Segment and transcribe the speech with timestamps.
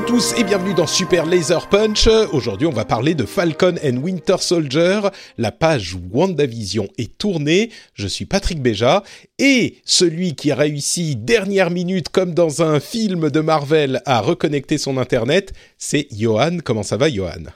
[0.00, 2.08] à tous et bienvenue dans Super Laser Punch.
[2.32, 5.00] Aujourd'hui, on va parler de Falcon and Winter Soldier.
[5.36, 7.70] La page WandaVision est tournée.
[7.92, 9.02] Je suis Patrick Béja
[9.38, 14.78] et celui qui a réussi dernière minute comme dans un film de Marvel à reconnecter
[14.78, 16.58] son internet, c'est Johan.
[16.64, 17.50] Comment ça va Johan?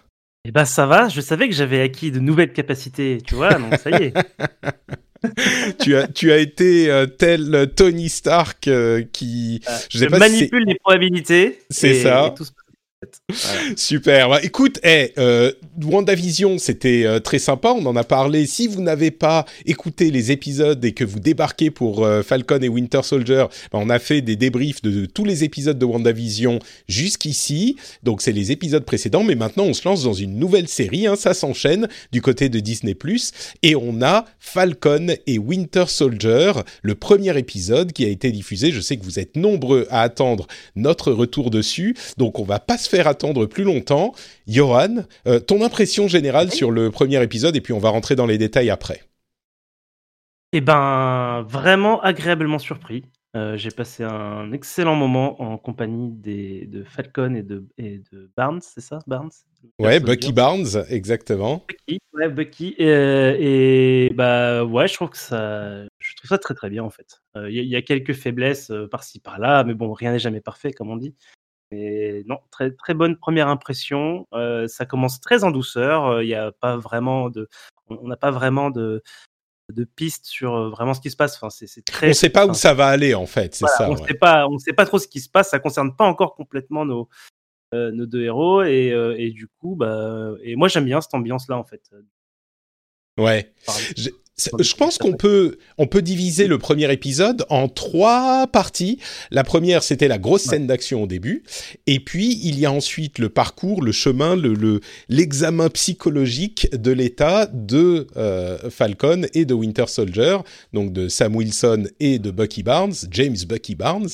[0.44, 3.78] Eh ben ça va, je savais que j'avais acquis de nouvelles capacités, tu vois, donc
[3.78, 4.14] ça y est.
[5.80, 10.64] tu as tu as été euh, tel Tony Stark euh, qui je, sais pas manipule
[10.64, 11.60] les probabilités.
[11.70, 12.28] C'est ça.
[12.28, 12.52] Et tout se
[13.76, 14.28] Super.
[14.28, 15.52] Bah, écoute, hey, euh,
[15.82, 17.70] WandaVision, c'était euh, très sympa.
[17.70, 18.46] On en a parlé.
[18.46, 22.68] Si vous n'avez pas écouté les épisodes et que vous débarquez pour euh, Falcon et
[22.68, 26.58] Winter Soldier, bah, on a fait des débriefs de, de, tous les épisodes de WandaVision
[26.88, 27.76] jusqu'ici.
[28.02, 29.24] Donc, c'est les épisodes précédents.
[29.24, 31.06] Mais maintenant, on se lance dans une nouvelle série.
[31.06, 32.96] Hein, ça s'enchaîne du côté de Disney+.
[33.62, 38.70] Et on a Falcon et Winter Soldier, le premier épisode qui a été diffusé.
[38.70, 41.96] Je sais que vous êtes nombreux à attendre notre retour dessus.
[42.16, 44.12] Donc, on va pas se faire attendre plus longtemps.
[44.46, 48.26] Johan, euh, ton impression générale sur le premier épisode et puis on va rentrer dans
[48.26, 49.02] les détails après.
[50.52, 53.04] Eh ben, vraiment agréablement surpris.
[53.36, 58.30] Euh, j'ai passé un excellent moment en compagnie des, de Falcon et de, et de
[58.36, 59.32] Barnes, c'est ça Barnes?
[59.80, 61.64] Ouais, Bucky Barnes, exactement.
[61.68, 62.76] Bucky, ouais, Bucky.
[62.78, 66.90] Et, et, bah ouais, je trouve que ça, je trouve ça très très bien en
[66.90, 67.22] fait.
[67.34, 70.40] Il euh, y, y, a quelques faiblesses euh, par-ci par-là, mais bon, rien n'est jamais
[70.40, 71.16] parfait comme on dit.
[71.74, 74.26] Mais non, très très bonne première impression.
[74.32, 76.22] Euh, ça commence très en douceur.
[76.22, 77.48] Il n'y a pas vraiment de,
[77.88, 79.02] on n'a pas vraiment de
[79.72, 81.36] de pistes sur vraiment ce qui se passe.
[81.36, 82.06] Enfin, c'est très.
[82.06, 83.54] On ne sait pas où ça va aller en fait.
[83.54, 83.90] C'est voilà, ça.
[83.90, 84.08] On ouais.
[84.08, 85.50] sait pas, on sait pas trop ce qui se passe.
[85.50, 87.08] Ça concerne pas encore complètement nos
[87.74, 91.14] euh, nos deux héros et, euh, et du coup, bah, et moi j'aime bien cette
[91.14, 91.90] ambiance là en fait.
[93.18, 93.52] Ouais.
[94.36, 98.98] Je, pense qu'on peut, on peut diviser le premier épisode en trois parties.
[99.30, 101.44] La première, c'était la grosse scène d'action au début.
[101.86, 106.90] Et puis, il y a ensuite le parcours, le chemin, le, le, l'examen psychologique de
[106.90, 110.38] l'état de euh, Falcon et de Winter Soldier,
[110.72, 114.10] donc de Sam Wilson et de Bucky Barnes, James Bucky Barnes.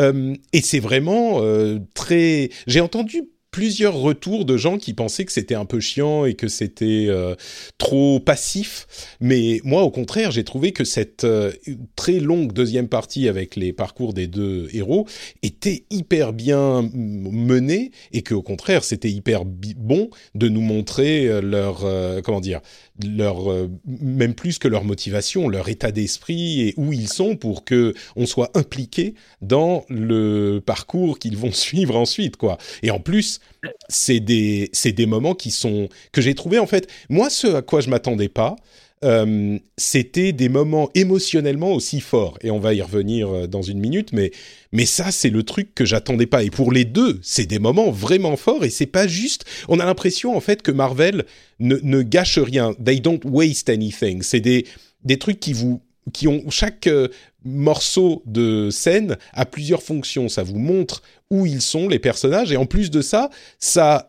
[0.00, 2.50] Euh, et c'est vraiment euh, très...
[2.66, 6.48] J'ai entendu plusieurs retours de gens qui pensaient que c'était un peu chiant et que
[6.48, 7.34] c'était euh,
[7.78, 8.86] trop passif.
[9.20, 11.52] Mais moi, au contraire, j'ai trouvé que cette euh,
[11.96, 15.06] très longue deuxième partie avec les parcours des deux héros
[15.42, 21.40] était hyper bien menée et que, au contraire, c'était hyper bon de nous montrer euh,
[21.40, 21.80] leur
[22.22, 22.60] comment dire
[23.02, 27.94] leur même plus que leur motivation, leur état d'esprit et où ils sont pour que
[28.14, 32.58] on soit impliqué dans le parcours qu'ils vont suivre ensuite, quoi.
[32.82, 33.39] Et en plus,
[33.88, 36.88] c'est des des moments qui sont que j'ai trouvé en fait.
[37.08, 38.56] Moi ce à quoi je m'attendais pas
[39.02, 42.36] euh, c'était des moments émotionnellement aussi forts.
[42.42, 44.30] Et on va y revenir dans une minute mais
[44.72, 46.42] mais ça c'est le truc que j'attendais pas.
[46.42, 49.84] Et pour les deux c'est des moments vraiment forts et c'est pas juste on a
[49.84, 51.24] l'impression en fait que Marvel
[51.60, 52.74] ne, ne gâche rien.
[52.74, 54.22] They don't waste anything.
[54.22, 54.66] C'est des
[55.04, 55.80] des trucs qui vous
[56.12, 57.08] qui ont chaque euh,
[57.44, 60.28] morceau de scène a plusieurs fonctions.
[60.28, 64.08] Ça vous montre où ils sont, les personnages, et en plus de ça, ça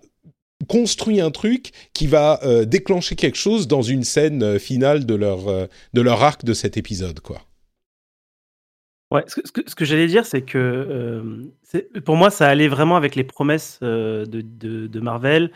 [0.67, 5.15] construit un truc qui va euh, déclencher quelque chose dans une scène euh, finale de
[5.15, 7.41] leur, euh, de leur arc de cet épisode, quoi.
[9.11, 11.51] Ouais, ce que, j'allais dire, c'est que
[12.05, 15.51] pour moi, ça allait vraiment avec les promesses de, de, Marvel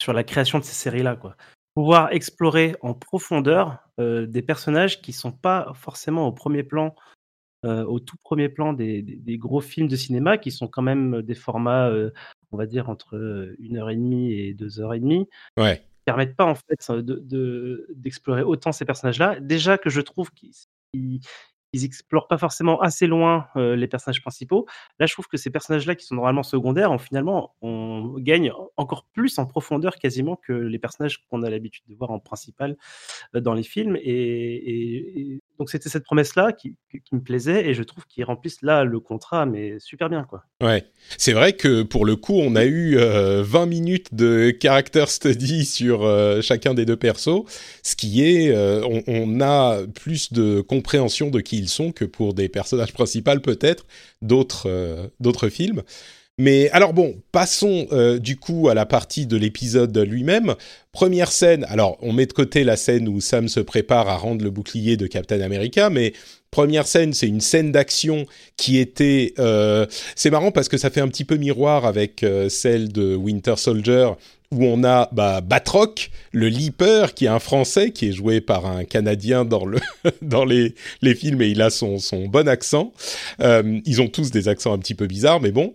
[0.00, 1.34] sur la création de ces séries-là, quoi.
[1.74, 6.94] Pouvoir explorer en profondeur des personnages qui sont pas forcément au premier plan,
[7.64, 10.82] euh, au tout premier plan des, des, des, gros films de cinéma, qui sont quand
[10.82, 12.10] même des formats, euh,
[12.52, 15.28] on va dire entre une heure et demie et deux heures et demie.
[15.56, 15.82] Ouais.
[16.04, 19.38] Permettent pas en fait de d'explorer de, autant ces personnages-là.
[19.40, 21.20] Déjà que je trouve qu'ils
[21.72, 24.66] ils explorent pas forcément assez loin euh, les personnages principaux.
[24.98, 29.04] Là, je trouve que ces personnages-là, qui sont normalement secondaires, on, finalement, on gagne encore
[29.12, 32.76] plus en profondeur quasiment que les personnages qu'on a l'habitude de voir en principal
[33.34, 33.96] euh, dans les films.
[33.96, 36.74] Et, et, et donc c'était cette promesse-là qui,
[37.12, 40.24] me plaisait et je trouve qu'ils remplissent là le contrat, mais super bien.
[40.24, 40.42] quoi.
[40.62, 40.86] Ouais,
[41.18, 46.00] c'est vrai que pour le coup, on a eu 20 minutes de character study sur
[46.40, 47.44] chacun des deux persos,
[47.82, 52.32] ce qui est, on, on, a plus de compréhension de qui ils sont que pour
[52.32, 53.86] des personnages principaux peut-être
[54.22, 55.82] d'autres d'autres films.
[56.40, 60.54] Mais alors bon, passons euh, du coup à la partie de l'épisode lui-même.
[60.90, 64.42] Première scène, alors on met de côté la scène où Sam se prépare à rendre
[64.42, 66.14] le bouclier de Captain America, mais
[66.50, 68.24] première scène, c'est une scène d'action
[68.56, 69.34] qui était...
[69.38, 69.84] Euh,
[70.16, 73.56] c'est marrant parce que ça fait un petit peu miroir avec euh, celle de Winter
[73.58, 74.08] Soldier,
[74.50, 78.64] où on a bah, Batroc, le leaper, qui est un Français, qui est joué par
[78.64, 79.78] un Canadien dans, le
[80.22, 82.94] dans les, les films, et il a son, son bon accent.
[83.40, 85.70] ils ont tous des accents un petit peu bizarres, mais bon.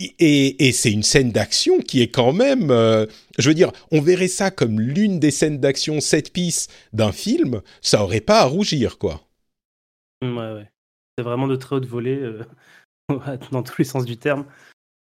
[0.00, 3.06] Et, c'est une scène d'action qui est quand même, euh,
[3.38, 7.62] je veux dire, on verrait ça comme l'une des scènes d'action set piece d'un film,
[7.80, 9.20] ça aurait pas à rougir, quoi.
[10.22, 10.70] Mmh, ouais, ouais.
[11.16, 12.42] C'est vraiment de très haute volée, euh,
[13.52, 14.46] dans tous les sens du terme.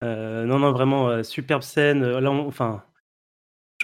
[0.01, 2.17] Euh, non, non, vraiment, superbe scène.
[2.17, 2.85] Là, enfin,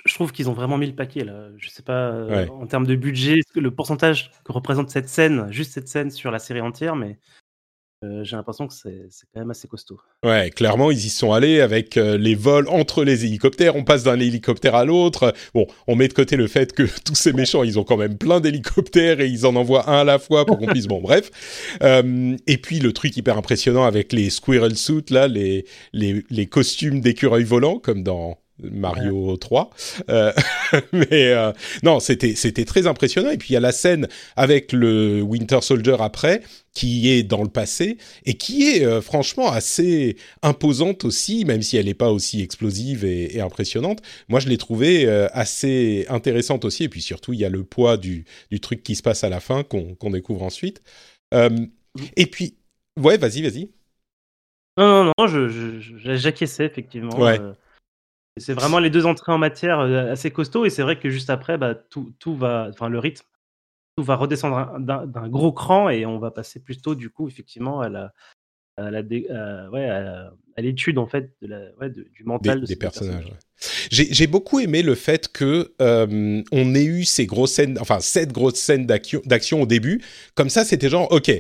[0.06, 1.50] je trouve qu'ils ont vraiment mis le paquet, là.
[1.58, 5.90] Je sais pas, en termes de budget, le pourcentage que représente cette scène, juste cette
[5.90, 7.20] scène sur la série entière, mais
[8.04, 10.00] euh, j'ai l'impression que c'est quand même assez costaud.
[10.24, 13.76] Ouais, clairement, ils y sont allés avec euh, les vols entre les hélicoptères.
[13.76, 15.34] On passe d'un hélicoptère à l'autre.
[15.54, 18.18] Bon, on met de côté le fait que tous ces méchants, ils ont quand même
[18.18, 20.88] plein d'hélicoptères et ils en envoient un à la fois pour qu'on puisse.
[20.88, 21.78] Bon, bref.
[21.84, 26.46] Euh, et puis le truc hyper impressionnant avec les squirrel suits là, les les, les
[26.48, 29.70] costumes d'écureuils volants comme dans Mario 3.
[30.10, 30.32] Euh,
[30.94, 31.52] mais euh,
[31.84, 33.30] non, c'était c'était très impressionnant.
[33.30, 36.42] Et puis il y a la scène avec le Winter Soldier après,
[36.74, 41.78] qui est dans le passé et qui est euh, franchement assez imposante aussi, même si
[41.78, 44.02] elle n'est pas aussi explosive et, impressionnante.
[44.30, 46.84] Moi, je l'ai trouvée assez intéressante aussi.
[46.86, 49.30] Et puis surtout, il y a le poids du, du truc qui se passe à
[49.30, 50.82] la fin qu'on qu'on découvre ensuite.
[51.34, 52.56] et puis,
[52.98, 53.70] ouais, vas-y, vas-y.
[54.78, 55.28] Non, non, non,
[56.16, 57.18] j'acquiesçais effectivement.
[57.18, 57.40] Ouais.
[58.38, 61.30] C'est vraiment les deux entrées en matière euh, assez costauds et c'est vrai que juste
[61.30, 63.26] après, bah, tout, tout va, enfin le rythme,
[63.98, 67.88] tout va redescendre d'un gros cran et on va passer plutôt du coup effectivement à
[67.88, 68.14] la,
[68.78, 73.32] à la ouais, à, l'étude en fait de la, ouais, du mental des, personnages.
[73.90, 78.34] J'ai beaucoup aimé le fait que euh, on ait eu ces grosses scènes, enfin cette
[78.34, 80.02] grosse scène d'action au début.
[80.36, 81.32] Comme ça, c'était genre ok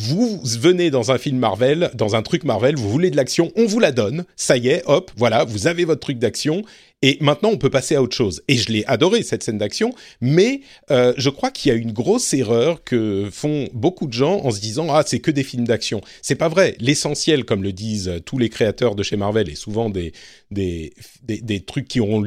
[0.00, 3.66] vous venez dans un film Marvel, dans un truc Marvel, vous voulez de l'action, on
[3.66, 6.62] vous la donne, ça y est, hop, voilà, vous avez votre truc d'action,
[7.02, 8.42] et maintenant, on peut passer à autre chose.
[8.46, 10.60] Et je l'ai adoré, cette scène d'action, mais
[10.90, 14.50] euh, je crois qu'il y a une grosse erreur que font beaucoup de gens en
[14.50, 16.02] se disant «Ah, c'est que des films d'action».
[16.22, 16.76] C'est pas vrai.
[16.78, 20.12] L'essentiel, comme le disent tous les créateurs de chez Marvel, et souvent des,
[20.50, 20.92] des,
[21.22, 22.22] des, trucs qui ont,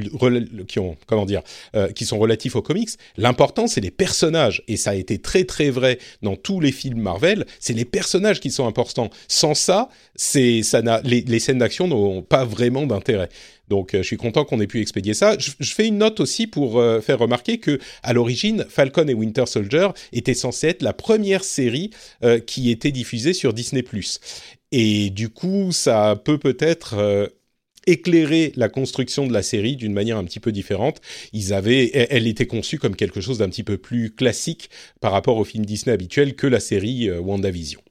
[0.67, 1.43] qui ont comment dire,
[1.75, 4.63] euh, qui sont relatifs aux comics, l'important, c'est les personnages.
[4.67, 7.45] Et ça a été très, très vrai dans tous les films Marvel.
[7.59, 9.11] C'est les personnages qui sont importants.
[9.27, 13.29] Sans ça, c'est ça n'a les, les scènes d'action n'ont pas vraiment d'intérêt.
[13.73, 15.35] Donc, euh, je suis content qu'on ait pu expédier ça.
[15.39, 19.47] Je, fais une note aussi pour euh, faire remarquer que, à l'origine, Falcon et Winter
[19.47, 21.89] Soldier étaient censés être la première série
[22.23, 23.83] euh, qui était diffusée sur Disney+.
[24.71, 27.31] Et du coup, ça peut peut-être
[27.87, 31.01] éclairer la construction de la série d'une manière un petit peu différente.
[31.31, 34.69] Ils avaient, elle était conçue comme quelque chose d'un petit peu plus classique
[35.01, 37.81] par rapport au film Disney habituel que la série WandaVision.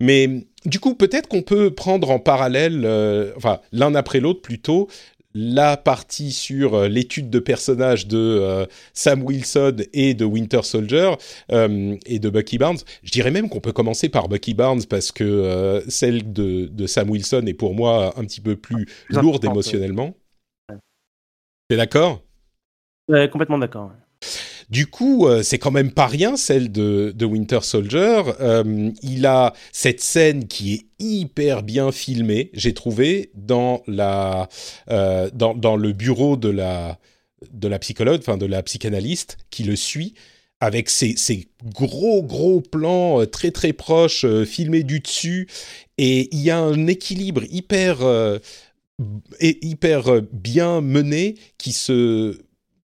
[0.00, 4.88] Mais du coup, peut-être qu'on peut prendre en parallèle, euh, enfin l'un après l'autre plutôt,
[5.32, 11.12] la partie sur euh, l'étude de personnages de euh, Sam Wilson et de Winter Soldier
[11.50, 12.78] et de Bucky Barnes.
[13.02, 17.10] Je dirais même qu'on peut commencer par Bucky Barnes parce que celle de, de, Sam
[17.10, 20.14] Wilson est pour moi un petit peu plus lourde émotionnellement.
[21.68, 22.22] T'es d'accord?
[23.08, 23.92] Complètement d'accord.
[24.70, 28.22] Du coup, euh, c'est quand même pas rien celle de, Winter Soldier.
[28.40, 34.46] Euh, il a cette scène qui est hyper bien filmée, j'ai trouvé dans euh,
[34.88, 36.98] le bureau de la
[37.80, 40.14] psychologue, enfin de la psychanalyste qui le suit
[40.60, 41.16] avec ces,
[41.64, 45.48] gros gros plans très très proches filmés du dessus
[45.96, 48.00] et il y a un équilibre hyper
[49.40, 52.36] hyper bien mené qui se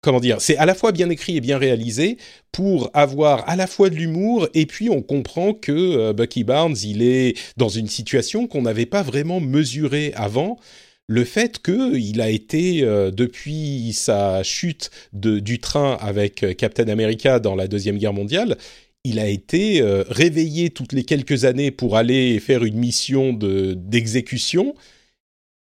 [0.04, 2.18] comment dire, c'est à la fois bien écrit et bien réalisé
[2.52, 6.76] pour avoir à la fois de l'humour et puis on comprend que euh, Bucky Barnes,
[6.84, 10.58] il est dans une situation qu'on n'avait pas vraiment mesurée avant.
[11.06, 17.40] Le fait qu'il a été, euh, depuis sa chute du train avec euh, Captain America
[17.40, 18.58] dans la Deuxième Guerre mondiale,
[19.04, 24.74] il a été réveillé toutes les quelques années pour aller faire une mission d'exécution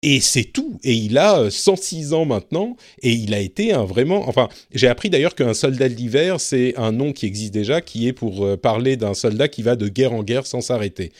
[0.02, 0.78] et c'est tout.
[0.82, 4.28] Et il a 106 ans maintenant, et il a été un vraiment.
[4.28, 8.12] Enfin, j'ai appris d'ailleurs qu'un soldat d'hiver, c'est un nom qui existe déjà, qui est
[8.12, 11.12] pour parler d'un soldat qui va de guerre en guerre sans s'arrêter.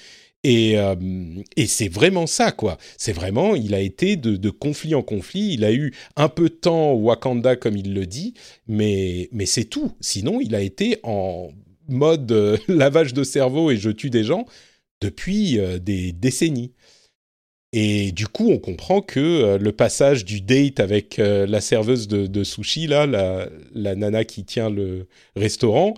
[0.42, 0.76] Et,
[1.56, 2.78] et c'est vraiment ça, quoi.
[2.96, 5.52] C'est vraiment, il a été de, de, conflit en conflit.
[5.52, 8.32] Il a eu un peu de temps au Wakanda, comme il le dit,
[8.66, 9.92] mais, mais c'est tout.
[10.00, 11.50] Sinon, il a été en
[11.88, 12.32] mode
[12.68, 14.46] lavage de cerveau et je tue des gens
[15.02, 16.72] depuis des décennies.
[17.72, 22.08] Et du coup, on comprend que euh, le passage du date avec euh, la serveuse
[22.08, 25.94] de, sushi, là, la, nana qui tient le restaurant,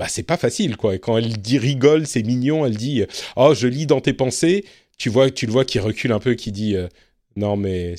[0.00, 0.96] bah, c'est pas facile, quoi.
[0.96, 3.04] Et quand elle dit rigole, c'est mignon, elle dit
[3.36, 4.64] Oh, je lis dans tes pensées,
[4.98, 6.88] tu vois, tu le vois qui recule un peu, qui dit euh,
[7.36, 7.94] Non, mais.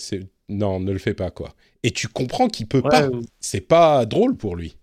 [0.49, 1.55] Non, ne le fais pas, quoi.
[1.83, 3.09] Et tu comprends qu'il peut pas.
[3.39, 4.75] C'est pas drôle pour lui.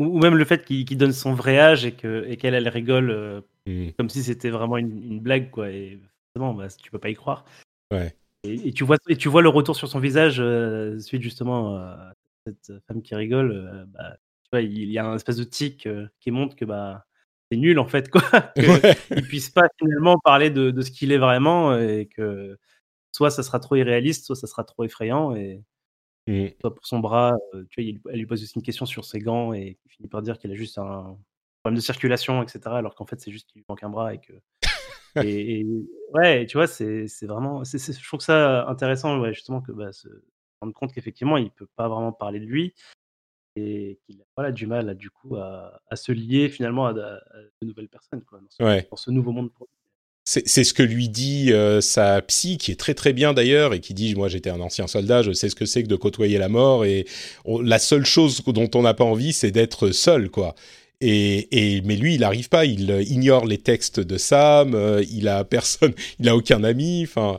[0.00, 3.90] Ou même le fait qu'il donne son vrai âge et qu'elle, et elle rigole mmh.
[3.96, 5.70] comme si c'était vraiment une, une, blague, quoi.
[5.70, 5.98] Et
[6.38, 7.44] bah, tu peux pas y croire.
[7.92, 8.14] Ouais.
[8.44, 12.12] Et, tu vois, et tu vois le retour sur son visage euh, suite justement à
[12.46, 13.52] cette femme qui rigole.
[13.52, 16.64] Euh, bah, tu vois, il y a un espèce de tic euh, qui montre que
[16.64, 17.04] bah,
[17.50, 18.22] c'est nul en fait, quoi.
[18.56, 22.56] Qu'il puisse pas finalement parler de, de ce qu'il est vraiment et que
[23.12, 25.34] soit ça sera trop irréaliste, soit ça sera trop effrayant.
[25.34, 25.62] Et
[26.28, 26.48] mmh.
[26.60, 27.36] soit pour son bras,
[27.70, 30.22] tu vois, elle lui pose aussi une question sur ses gants et il finit par
[30.22, 31.18] dire qu'il a juste un
[31.62, 32.60] problème de circulation, etc.
[32.66, 34.34] Alors qu'en fait, c'est juste qu'il lui manque un bras et que
[35.16, 35.66] et,
[36.14, 37.64] ouais, tu vois, c'est vraiment.
[37.64, 40.08] je trouve ça intéressant, ouais, justement, que bah, se
[40.60, 42.74] rendre compte qu'effectivement, il peut pas vraiment parler de lui
[43.56, 47.20] et qu'il a voilà, du mal, du coup, à, se lier finalement à, de
[47.62, 49.50] nouvelles personnes, quoi, dans, ce, nouveau monde.
[50.24, 53.80] C'est ce que lui dit euh, sa psy, qui est très très bien d'ailleurs, et
[53.80, 56.36] qui dit Moi j'étais un ancien soldat, je sais ce que c'est que de côtoyer
[56.36, 57.06] la mort, et
[57.46, 60.54] la seule chose dont on n'a pas envie, c'est d'être seul, quoi.
[61.00, 62.64] Et, mais lui, il n'arrive pas.
[62.64, 64.74] Il euh, ignore les textes de Sam.
[64.74, 65.94] Euh, il a personne.
[66.18, 67.04] Il a aucun ami.
[67.04, 67.38] Enfin,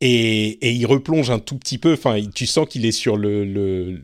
[0.00, 1.94] et, il replonge un tout petit peu.
[1.94, 4.00] Enfin, tu sens qu'il est sur le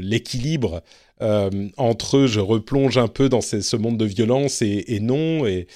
[0.00, 0.82] l'équilibre
[1.22, 5.46] euh, entre je replonge un peu dans ce, monde de violence et, non.
[5.46, 5.66] Et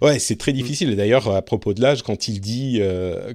[0.00, 0.90] ouais, c'est très difficile.
[0.90, 2.80] Et d'ailleurs, à propos de l'âge, quand il dit,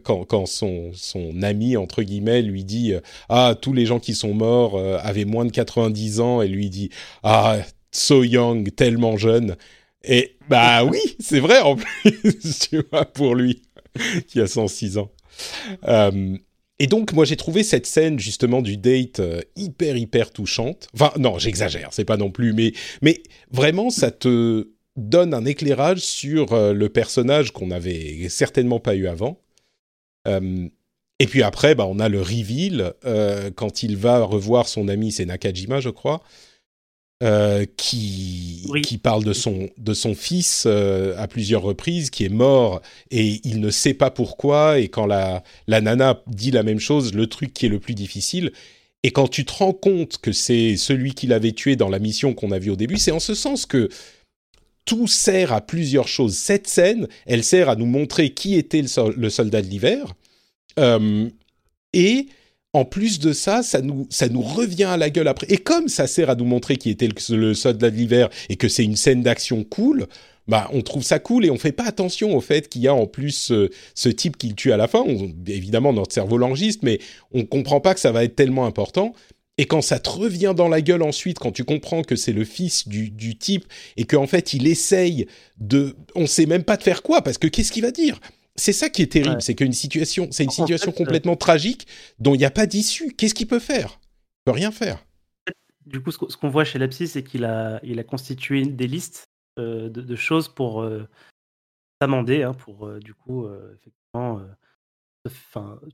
[0.04, 2.94] quand, quand son, son ami entre guillemets lui dit,
[3.30, 6.90] ah tous les gens qui sont morts avaient moins de 90 ans, et lui dit,
[7.24, 7.58] ah
[7.96, 9.56] so young, tellement jeune.
[10.04, 13.64] Et bah oui, c'est vrai en plus, tu vois, pour lui,
[14.28, 15.12] qui a 106 ans.
[15.88, 16.38] Euh,
[16.80, 20.88] et donc, moi, j'ai trouvé cette scène, justement, du date euh, hyper, hyper touchante.
[20.94, 23.22] Enfin, non, j'exagère, c'est pas non plus, mais, mais
[23.52, 29.08] vraiment, ça te donne un éclairage sur euh, le personnage qu'on n'avait certainement pas eu
[29.08, 29.42] avant.
[30.28, 32.94] et puis après, bah, on a le reveal,
[33.56, 36.24] quand il va revoir son ami, c'est Nakajima, je crois,
[37.26, 42.30] euh, qui, qui parle de son, de son fils euh, à plusieurs reprises, qui est
[42.30, 44.78] mort et il ne sait pas pourquoi.
[44.78, 47.96] Et quand la, la nana dit la même chose, le truc qui est le plus
[47.96, 48.52] difficile.
[49.02, 52.36] Et quand tu te rends compte que c'est celui qui l'avait tué dans la mission
[52.36, 53.90] qu'on a vue au début, c'est en ce sens que
[54.86, 56.38] tout sert à plusieurs choses.
[56.38, 60.14] Cette scène, elle sert à nous montrer qui était le, soldat de l'hiver.
[60.80, 61.28] Euh,
[61.94, 62.28] et
[62.76, 64.06] en plus de ça, ça nous,
[64.42, 65.48] revient à la gueule après.
[65.50, 68.68] Et comme ça sert à nous montrer qui était le, soldat de l'hiver et que
[68.68, 70.08] c'est une scène d'action cool,
[70.50, 72.94] bah on trouve ça cool et on fait pas attention au fait qu'il y a
[72.94, 73.54] en plus
[73.96, 75.06] ce type qui le tue à la fin.
[75.48, 77.00] évidemment, notre cerveau l'enregistre, mais
[77.32, 79.14] on comprend pas que ça va être tellement important.
[79.58, 82.44] Et quand ça te revient dans la gueule ensuite, quand tu comprends que c'est le
[82.44, 83.64] fils du, du type
[83.96, 85.28] et qu'en fait il essaye
[85.60, 88.20] de, on sait même pas de faire quoi parce que qu'est-ce qu'il va dire?
[88.56, 91.88] C'est ça qui est terrible, c'est qu'une situation, c'est une situation euh, complètement tragique
[92.20, 93.14] dont il n'y a pas d'issue.
[93.14, 94.00] Qu'est-ce qu'il peut faire?
[94.02, 95.06] Il peut rien faire.
[95.86, 99.26] Du coup, ce qu'on voit chez Lapsi, c'est qu'il a, il a constitué des listes
[99.60, 101.08] euh, de, choses pour euh,
[102.02, 104.42] s'amender, hein, pour du coup, effectivement,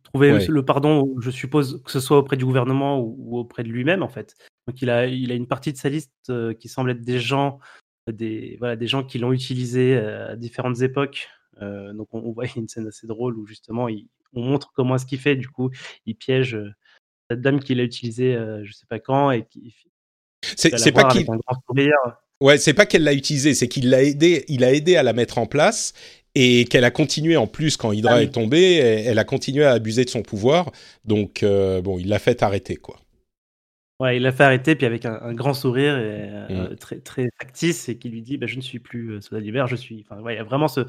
[0.03, 4.03] trouver le pardon, je suppose, que ce soit auprès du gouvernement ou, auprès de lui-même,
[4.03, 4.35] en fait.
[4.67, 7.59] Donc, il a, il a une partie de sa liste qui semble être des gens,
[8.07, 11.27] des, voilà, des gens qui l'ont utilisé à différentes époques
[11.59, 13.87] donc on, voit une scène assez drôle où justement
[14.33, 15.35] on montre comment est-ce qu'il fait.
[15.35, 15.69] Du coup,
[16.05, 16.69] il piège euh,
[17.29, 19.75] cette dame qu'il a utilisée, euh, je sais pas quand, et qui.
[20.41, 21.25] C'est pas qu'il.
[22.41, 25.13] Ouais, c'est pas qu'elle l'a utilisée, c'est qu'il l'a aidé, il a aidé à la
[25.13, 25.93] mettre en place
[26.33, 29.73] et qu'elle a continué en plus quand Hydra ah est tombée, elle a continué à
[29.73, 30.71] abuser de son pouvoir.
[31.05, 32.97] Donc bon, il l'a fait arrêter quoi.
[33.99, 36.75] Ouais, il l'a fait arrêter puis avec un, grand sourire et mmh.
[36.77, 39.75] très très factice et qui lui dit bah, je ne suis plus soldat d'hiver, je
[39.75, 40.03] suis.
[40.09, 40.81] Enfin, ouais, il y a vraiment ce,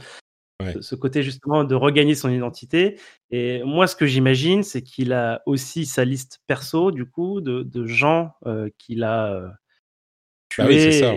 [0.80, 2.98] ce côté justement de regagner son identité.
[3.30, 7.86] Et moi, ce que j'imagine, c'est qu'il a aussi sa liste perso, du coup, de,
[7.86, 9.48] gens euh, qu'il a euh,
[10.48, 10.62] tués.
[10.62, 11.14] Ah oui, ça,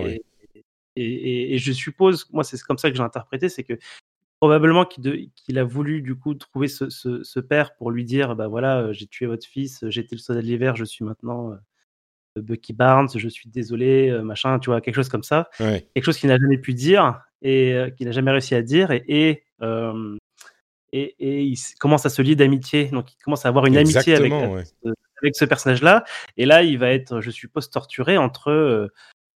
[0.98, 3.74] et, et, je suppose, moi, c'est comme ça que j'ai interprété, c'est que
[4.40, 9.06] probablement qu'il a voulu du coup trouver ce, père pour lui dire bah voilà j'ai
[9.06, 11.56] tué votre fils j'étais le soldat de l'hiver je suis maintenant
[12.36, 16.28] Bucky Barnes je suis désolé machin tu vois quelque chose comme ça quelque chose qu'il
[16.28, 19.44] n'a jamais pu dire et qu'il n'a jamais réussi à dire et, et,
[20.92, 24.32] et, il commence à se lier d'amitié donc il commence à avoir une amitié avec,
[24.32, 26.04] avec ce personnage là
[26.36, 28.90] et là il va être je suppose torturé entre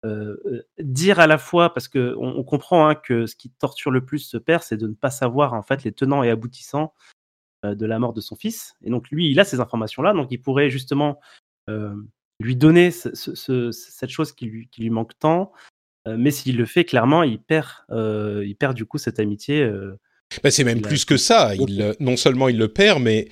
[0.05, 4.05] euh, dire à la fois, parce que on, comprend hein, que ce qui torture le
[4.05, 6.95] plus ce père, c'est de ne pas savoir en fait les tenants et aboutissants
[7.65, 8.77] euh, de la mort de son fils.
[8.83, 11.19] Et donc lui, il a ces informations-là, donc il pourrait justement
[11.69, 11.95] euh,
[12.39, 15.53] lui donner cette chose qui lui, qui lui manque tant.
[16.17, 19.69] Mais s'il le fait, clairement, il perd, il perd du coup cette amitié.
[20.43, 21.55] Bah, c'est même plus que ça.
[21.55, 23.29] Il, non seulement il le perd, mais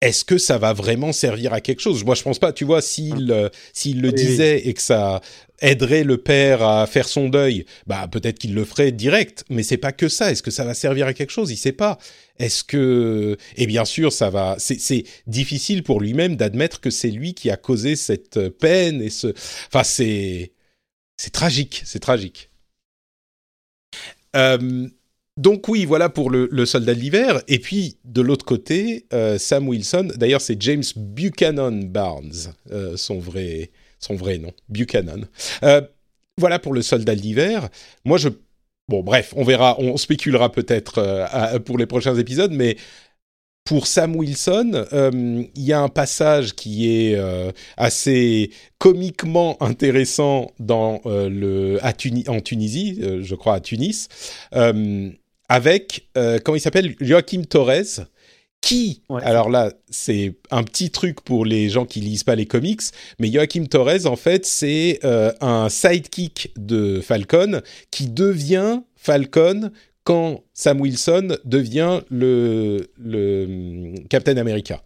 [0.00, 2.04] est-ce que ça va vraiment servir à quelque chose?
[2.04, 2.52] Moi, je pense pas.
[2.52, 5.20] Tu vois, s'il euh, s'il le disait et que ça
[5.60, 9.44] aiderait le père à faire son deuil, bah peut-être qu'il le ferait direct.
[9.50, 10.32] Mais c'est pas que ça.
[10.32, 11.50] Est-ce que ça va servir à quelque chose?
[11.50, 11.98] Il sait pas.
[12.38, 14.56] Est-ce que et bien sûr, ça va.
[14.58, 19.34] C'est difficile pour lui-même d'admettre que c'est lui qui a causé cette peine et ce.
[19.66, 20.52] Enfin, c'est
[21.20, 21.82] c'est tragique.
[21.84, 22.48] C'est tragique.
[24.34, 24.88] Euh,
[25.36, 27.42] donc oui, voilà pour le, soldat de l'hiver.
[27.46, 30.08] Et puis de l'autre côté, euh, Sam Wilson.
[30.16, 35.26] D'ailleurs, c'est James Buchanan Barnes, euh, son vrai son vrai nom, Buchanan.
[36.38, 37.68] Voilà pour le soldat de l'hiver.
[38.06, 38.30] Moi, je
[38.88, 42.78] bon, bref, on verra, on spéculera peut-être pour les prochains épisodes, mais
[43.70, 44.84] pour Sam Wilson,
[45.54, 47.16] il y a un passage qui est
[47.76, 51.94] assez comiquement intéressant dans le à
[52.26, 54.08] en Tunisie, je crois à Tunis,
[55.50, 58.06] avec, euh, comment il s'appelle, Joachim Torres,
[58.60, 62.82] qui, alors là, c'est un petit truc pour les gens qui lisent pas les comics,
[63.18, 69.72] mais Joachim Torres, en fait, c'est euh, un sidekick de Falcon qui devient Falcon
[70.04, 74.82] quand Sam Wilson devient le, hum, Captain America.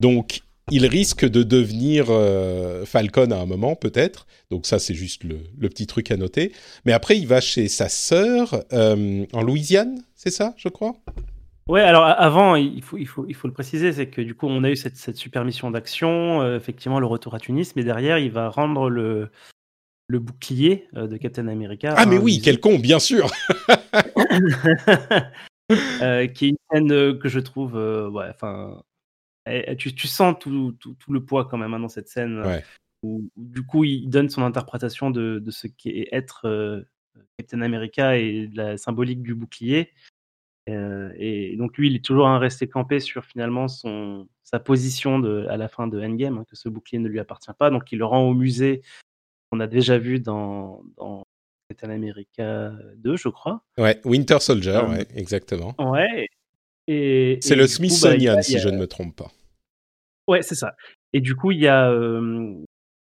[0.00, 0.40] Donc,
[0.70, 4.26] il risque de devenir euh, Falcon à un moment, peut-être.
[4.50, 6.52] Donc ça, c'est juste le, petit truc à noter.
[6.84, 10.94] Mais après, il va chez sa sœur euh, en Louisiane, c'est ça, je crois?
[11.68, 15.16] Ouais, alors avant, il faut, le préciser, c'est que du coup, on a eu cette,
[15.16, 19.30] super mission d'action, euh, effectivement, le retour à Tunis, mais derrière, il va rendre le,
[20.10, 21.94] le bouclier de Captain America.
[21.96, 23.30] Ah, mais oui, quel con, bien sûr
[25.68, 28.82] Qui est une scène que je trouve, ouais, enfin,
[29.78, 32.38] tu, tu, sens tout, tout, le poids quand même hein, dans cette scène.
[32.38, 32.60] Euh,
[33.02, 36.82] où, du coup, il donne son interprétation de, de ce qu'est être euh,
[37.38, 39.92] Captain America et de la symbolique du bouclier.
[40.68, 45.46] Euh, et donc lui, il est toujours resté campé sur finalement son, sa position de,
[45.48, 47.70] à la fin de Endgame, hein, que ce bouclier ne lui appartient pas.
[47.70, 48.82] Donc il le rend au musée
[49.50, 51.24] qu'on a déjà vu dans, dans
[51.68, 53.62] Captain America 2, je crois.
[53.78, 55.74] Ouais, Winter Soldier, ouais, exactement.
[55.78, 56.28] Ouais,
[56.90, 59.30] c'est le bah, Smithsonian, si je ne me trompe pas.
[60.26, 60.74] Ouais, c'est ça.
[61.12, 61.90] Et du coup, il y a.
[61.90, 62.64] Euh,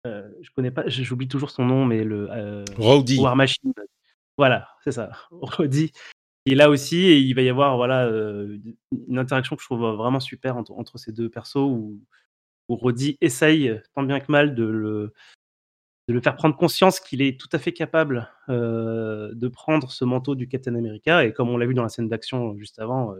[0.06, 2.28] je connais pas, j'oublie toujours son nom, mais le.
[2.32, 3.73] Euh, War Machine.
[4.38, 5.12] Voilà, c'est ça.
[5.32, 5.91] Roddy.
[6.45, 10.21] Et là aussi, et il va y avoir voilà, une interaction que je trouve vraiment
[10.21, 12.00] super entre, ces deux persos où,
[12.69, 15.13] où Roddy essaye tant bien que mal de le,
[16.08, 20.36] de le faire prendre conscience qu'il est tout à fait capable de prendre ce manteau
[20.36, 21.26] du Captain America.
[21.26, 23.13] Et comme on l'a vu dans la scène d'action juste avant,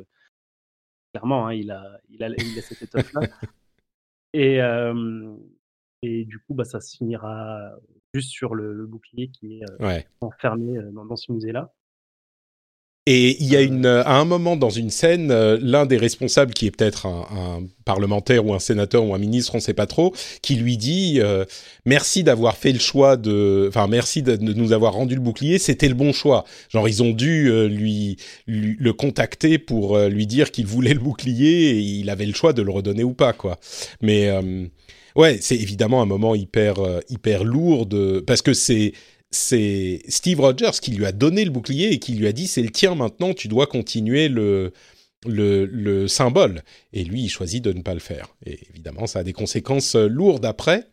[1.12, 3.22] clairement, hein, il, a, il, a, il a cette étoffe-là.
[4.34, 4.60] et,
[6.02, 7.72] et du coup, bah, ça se finira
[8.14, 11.74] juste sur le, bouclier qui est enfermé dans, dans, ce musée-là.
[13.10, 16.66] Et il y a une, à un moment dans une scène, l'un des responsables, qui
[16.66, 20.14] est peut-être un, parlementaire ou un sénateur ou un ministre, on ne sait pas trop,
[20.42, 21.22] qui lui dit
[21.86, 25.88] merci d'avoir fait le choix de, enfin merci de, nous avoir rendu le bouclier, c'était
[25.88, 26.44] le bon choix.
[26.68, 31.80] Genre ils ont dû lui, le contacter pour lui dire qu'il voulait le bouclier et
[31.80, 33.58] il avait le choix de le redonner ou pas quoi.
[34.02, 34.30] Mais
[35.16, 36.76] ouais, c'est évidemment un moment hyper
[37.08, 38.92] hyper lourd de, parce que c'est
[39.38, 42.62] c'est Steve Rogers qui lui a donné le bouclier et qui lui a dit c'est
[42.62, 44.74] le tien maintenant, tu dois continuer le,
[45.26, 46.64] le, symbole.
[46.94, 48.36] Et lui, il choisit de ne pas le faire.
[48.46, 50.88] Et évidemment, ça a des conséquences euh, lourdes après.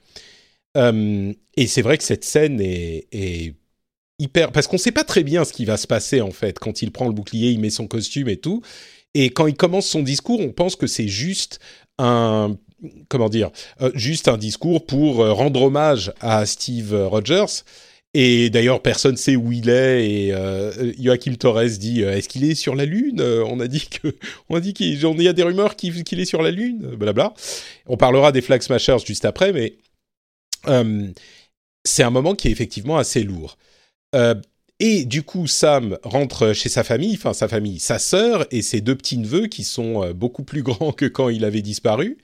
[0.77, 3.55] Euh, et c'est vrai que cette scène est,
[4.19, 4.53] hyper...
[4.53, 6.59] Parce qu'on ne sait pas très bien ce qui va se passer en fait.
[6.59, 8.63] Quand il prend le bouclier, il met son costume et tout.
[9.15, 11.61] Et quand il commence son discours, on pense que c'est juste
[11.99, 12.57] un
[13.09, 17.63] comment dire, euh, juste un discours pour rendre hommage à Steve Rogers.
[18.17, 20.09] Et d'ailleurs, personne sait où il est.
[20.09, 23.21] Et euh, Joachim Torres dit euh, Est-ce qu'il est sur la Lune?
[23.21, 24.15] Euh, On a dit que,
[24.55, 26.95] a dit qu'il y a des rumeurs qu'il est sur la Lune.
[26.97, 27.35] Blabla.
[27.87, 29.77] On parlera des Flag Smashers juste après, mais
[31.85, 33.59] c'est un moment qui est effectivement assez lourd.
[34.81, 38.81] Et du coup, Sam rentre chez sa famille, enfin sa famille, sa sœur et ses
[38.81, 42.17] deux petits neveux qui sont beaucoup plus grands que quand il avait disparu.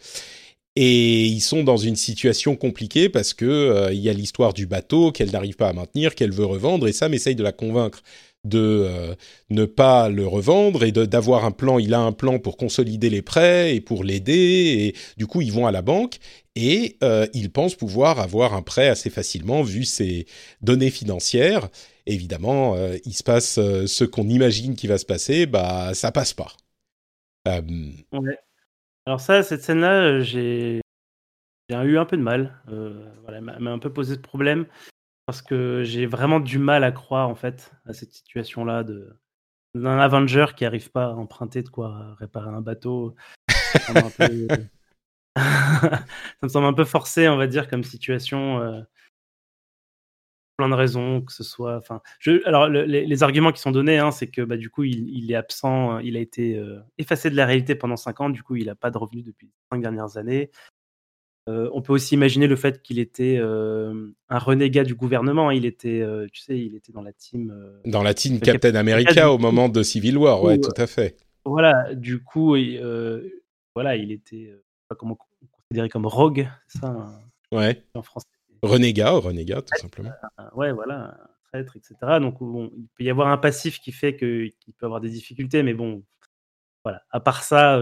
[0.77, 5.11] Et ils sont dans une situation compliquée parce que il y a l'histoire du bateau
[5.11, 8.03] qu'elle n'arrive pas à maintenir, qu'elle veut revendre, et Sam essaye de la convaincre
[8.45, 9.15] de euh,
[9.51, 11.79] ne pas le revendre et d'avoir un plan.
[11.79, 14.95] Il a un plan pour consolider les prêts et pour l'aider.
[14.95, 16.19] Et du coup, ils vont à la banque
[16.55, 20.27] et euh, il pense pouvoir avoir un prêt assez facilement vu ses
[20.63, 21.69] données financières.
[22.07, 26.33] Évidemment, euh, il se passe ce qu'on imagine qui va se passer, bah ça passe
[26.33, 26.53] pas.
[29.11, 30.81] Alors ça, cette scène-là, j'ai
[31.68, 32.62] eu un peu de mal.
[33.25, 34.66] voilà, m'a un peu posé ce problème
[35.27, 39.18] parce que j'ai vraiment du mal à croire en fait à cette situation-là de
[39.75, 43.16] d'un Avenger qui arrive pas à emprunter de quoi réparer un bateau.
[43.49, 44.01] Ça me
[46.49, 48.61] semble un peu, forcé, on va dire, comme situation.
[48.61, 48.81] Euh,
[50.61, 51.77] plein de raisons, que ce soit.
[51.77, 55.33] Enfin, je, alors les, arguments qui sont donnés, hein, c'est que bah, du coup, il,
[55.33, 58.31] est absent, il a été euh, effacé de la réalité pendant 5 ans.
[58.31, 60.51] Du coup, il n'a pas de revenus depuis les 5 dernières années.
[61.49, 65.51] Euh, on peut aussi imaginer le fait qu'il était euh, un renégat du gouvernement.
[65.51, 67.53] Il était, euh, tu sais, il était dans la team.
[67.87, 71.16] dans la team Captain America au moment de Civil War, ouais, tout à fait.
[71.44, 72.57] Voilà, du coup,
[73.75, 74.55] voilà, il était
[74.88, 75.16] pas comment
[75.51, 76.88] considéré comme rogue, ça.
[76.88, 77.12] Hein,
[77.53, 77.83] ouais.
[77.94, 78.27] En français.
[78.62, 80.12] Renégat, renégat, tout simplement.
[80.55, 81.94] ouais, voilà, traître, etc.
[82.20, 85.75] Donc, il peut y avoir un passif qui fait qu'il peut avoir des difficultés, mais
[85.75, 86.05] bon,
[86.85, 87.03] voilà.
[87.11, 87.81] À part ça,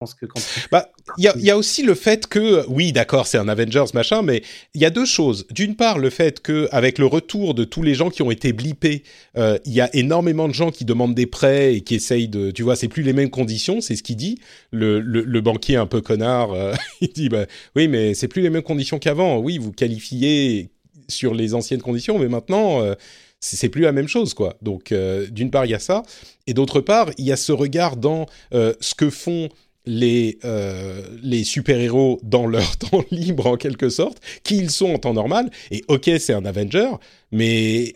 [0.00, 0.40] pense que quand.
[0.72, 4.42] Bah, il y a, aussi le fait que, oui, d'accord, c'est un Avengers machin, mais
[4.74, 5.46] il y a deux choses.
[5.50, 8.54] D'une part, le fait que, avec le retour de tous les gens qui ont été
[8.54, 9.02] blippés,
[9.36, 12.50] euh, il y a énormément de gens qui demandent des prêts et qui essayent de,
[12.50, 14.38] tu vois, c'est plus les mêmes conditions, c'est ce qu'il dit.
[14.70, 17.44] Le, le, banquier un peu connard, euh, il dit, bah,
[17.76, 19.36] oui, mais c'est plus les mêmes conditions qu'avant.
[19.38, 20.70] Oui, vous qualifiez
[21.08, 22.82] sur les anciennes conditions, mais maintenant.
[22.82, 22.94] Euh,
[23.42, 24.58] c'est plus la même chose, quoi.
[24.60, 24.92] Donc,
[25.30, 26.02] d'une part, il y a ça,
[26.46, 29.48] et d'autre part, il y a ce regard dans ce que font
[29.86, 34.98] les, euh, les super-héros dans leur temps libre en quelque sorte, qui ils sont en
[34.98, 35.50] temps normal.
[35.70, 36.90] Et ok, c'est un Avenger,
[37.32, 37.94] mais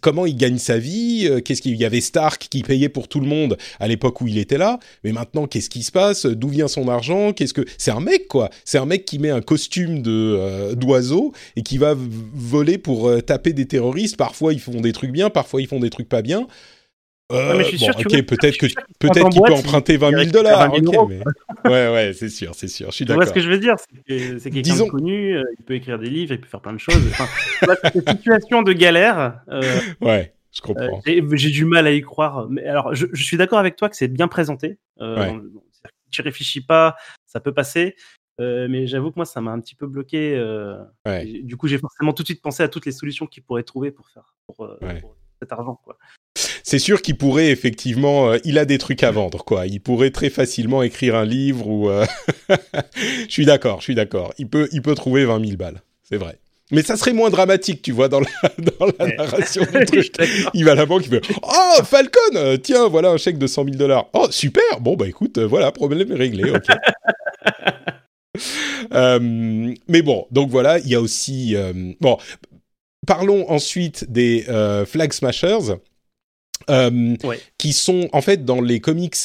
[0.00, 3.20] comment il gagne sa vie euh, Qu'est-ce qu'il y avait Stark qui payait pour tout
[3.20, 6.24] le monde à l'époque où il était là, mais maintenant qu'est-ce qui se passe?
[6.24, 7.32] D'où vient son argent?
[7.32, 10.74] Qu'est-ce que c'est un mec quoi C'est un mec qui met un costume de euh,
[10.74, 14.16] d'oiseau et qui va voler pour taper des terroristes.
[14.16, 16.46] Parfois ils font des trucs bien, parfois ils font des trucs pas bien.
[17.30, 18.66] Euh, mais je suis sûr, ok, peut-être que
[18.98, 20.72] peut-être qu'il peut emprunter 20 000 dollars.
[20.72, 20.80] Mais...
[21.64, 22.90] ouais, ouais, c'est sûr, c'est sûr.
[22.90, 23.26] Je suis d'accord.
[23.26, 23.76] Ce que je veux dire,
[24.08, 26.78] c'est quelqu'un de connu, euh, il peut écrire des livres, il peut faire plein de
[26.78, 27.06] choses.
[27.10, 27.26] Enfin,
[27.92, 29.42] cette situation de galère.
[29.48, 29.62] Euh,
[30.00, 30.34] ouais.
[30.52, 31.00] Je comprends.
[31.04, 32.48] J'ai du mal à y croire.
[32.50, 34.78] Mais alors, je, je suis d'accord avec toi que c'est bien présenté.
[35.00, 35.38] Euh,
[36.10, 37.94] Tu réfléchis pas, ça peut passer.
[38.40, 40.34] Euh, mais j'avoue que moi, ça m'a un petit peu bloqué.
[41.06, 41.42] Ouais.
[41.44, 43.92] Du coup, j'ai forcément tout de suite pensé à toutes les solutions qu'il pourrait trouver
[43.92, 44.56] pour faire pour,
[45.00, 45.80] pour cet argent.
[45.84, 45.96] Quoi
[46.70, 49.66] c'est sûr qu'il pourrait effectivement, euh, il a des trucs à vendre, quoi.
[49.66, 51.90] Il pourrait très facilement écrire un livre ou.
[51.90, 52.06] Euh,
[53.26, 54.32] je suis d'accord, je suis d'accord.
[54.38, 56.38] Il peut, il peut trouver 20 000 balles, c'est vrai.
[56.70, 58.28] Mais ça serait moins dramatique, tu vois, dans la,
[58.78, 60.12] dans la narration du truc.
[60.54, 63.48] Il va à la banque, il fait Oh, Falcon, euh, tiens, voilà un chèque de
[63.48, 64.08] 100 000 dollars.
[64.12, 64.80] Oh, super.
[64.80, 66.52] Bon, bah écoute, voilà, problème réglé.
[66.52, 66.66] Ok.
[69.88, 71.56] mais bon, donc voilà, il y a aussi.
[72.00, 72.16] bon,
[73.08, 74.46] parlons ensuite des
[74.86, 75.80] Flag Smashers.
[76.68, 77.16] Euh,
[77.58, 79.16] qui sont en fait dans les comics.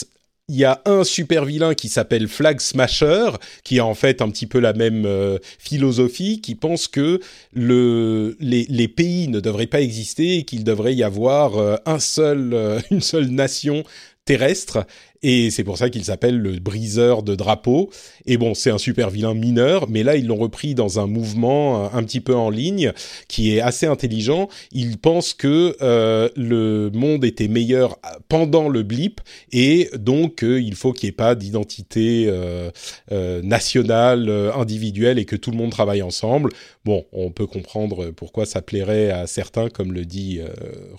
[0.48, 3.32] Il y a un super vilain qui s'appelle Flag Smasher,
[3.64, 7.20] qui a en fait un petit peu la même euh, philosophie, qui pense que
[7.52, 11.98] le, les, les, pays ne devraient pas exister et qu'il devrait y avoir euh, un
[12.00, 13.84] seul, une seule nation
[14.26, 14.86] terrestre
[15.28, 17.90] et c'est pour ça qu'il s'appelle le briseur de drapeaux.
[18.28, 21.92] Et bon, c'est un super vilain mineur, mais là ils l'ont repris dans un mouvement
[21.92, 22.94] un, petit peu en ligne
[23.28, 24.50] qui est assez intelligent.
[24.72, 27.98] Il pense que euh, le monde était meilleur
[28.30, 29.20] pendant le blip
[29.52, 32.70] et donc euh, il faut qu'il n'y ait pas d'identité euh,
[33.12, 36.52] euh nationale, euh, individuelle et que tout le monde travaille ensemble.
[36.84, 40.40] Bon, on peut comprendre pourquoi ça plairait à certains, comme le dit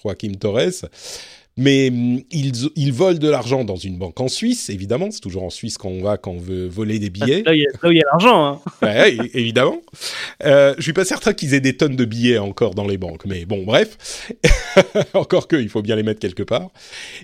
[0.02, 0.88] Joaquim Torres
[1.56, 5.10] mais mm, ils, ils volent de l'argent dans une banque en Suisse, évidemment.
[5.10, 7.42] C'est toujours en Suisse quand on va, quand on veut voler des billets.
[7.42, 8.46] Là, où il y a l'argent.
[8.46, 8.60] Hein.
[8.82, 9.80] Ouais, évidemment.
[10.44, 13.24] Euh, je suis pas certain qu'ils aient des tonnes de billets encore dans les banques,
[13.24, 14.30] mais bon, bref.
[15.14, 16.68] encore que, il faut bien les mettre quelque part.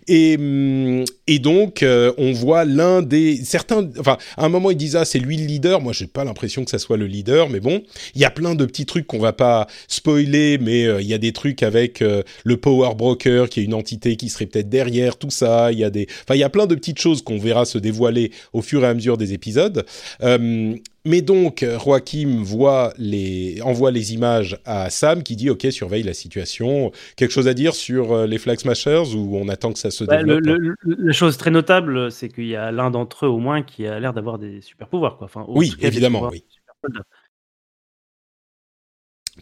[0.09, 3.89] Et, mm, et donc, euh, on voit l'un des certains.
[3.99, 5.81] Enfin, à un moment, ils disent ah, c'est lui le leader.
[5.81, 7.83] Moi, j'ai pas l'impression que ça soit le leader, mais bon,
[8.15, 11.15] il y a plein de petits trucs qu'on va pas spoiler, mais euh, il y
[11.15, 14.69] a des trucs avec euh, le Power Broker, qui est une entité qui serait peut-être
[14.69, 15.73] derrière tout ça.
[15.73, 17.77] Il y a des, enfin, il y a plein de petites choses qu'on verra se
[17.77, 19.85] dévoiler au fur et à mesure des épisodes.
[20.23, 26.05] Euh, mais donc, Joachim voit les, envoie les images à Sam qui dit OK, surveille
[26.05, 26.93] la situation.
[27.17, 30.05] Quelque chose à dire sur euh, les Flag Smashers ou on attend que ça se
[30.05, 33.29] développe le- le- le- la chose très notable, c'est qu'il y a l'un d'entre eux
[33.29, 35.17] au moins qui a l'air d'avoir des super pouvoirs.
[35.17, 35.25] Quoi.
[35.25, 36.45] Enfin, en Oui, évidemment, oui.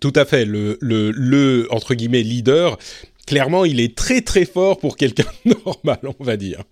[0.01, 0.45] Tout à fait.
[0.45, 2.79] Le, le, le, entre guillemets, leader,
[3.27, 5.25] clairement, il est très très fort pour quelqu'un
[5.65, 6.63] normal, on va dire.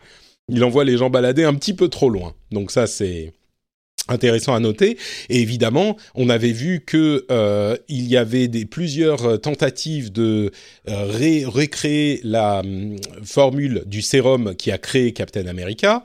[0.48, 2.34] Il envoie les gens balader un petit peu trop loin.
[2.52, 3.32] Donc ça, c'est
[4.08, 4.96] intéressant à noter.
[5.28, 10.50] Et évidemment, on avait vu que euh, il y avait des, plusieurs euh, tentatives de
[10.88, 16.04] euh, ré- recréer la hum, formule du sérum qui a créé Captain America.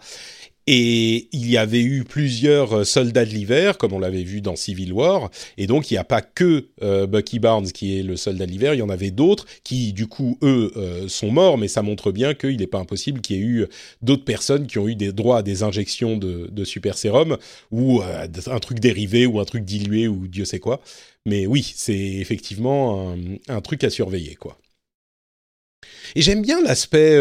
[0.65, 4.55] Et il y avait eu plusieurs euh, soldats de l'hiver, comme on l'avait vu dans
[4.55, 5.29] Civil War.
[5.57, 8.51] Et donc, il n'y a pas que euh, Bucky Barnes qui est le soldat de
[8.51, 11.81] l'hiver, il y en avait d'autres qui, du coup, eux, euh, sont morts, mais ça
[11.81, 13.67] montre bien qu'il n'est pas impossible qu'il y ait eu
[14.01, 17.37] d'autres personnes qui ont eu des droits à des injections de, super sérum,
[17.71, 20.79] ou euh, un truc dérivé, ou un truc dilué, ou Dieu sait quoi.
[21.25, 23.17] Mais oui, c'est effectivement un,
[23.49, 24.57] un truc à surveiller, quoi.
[26.15, 27.19] Et j'aime bien l'aspect...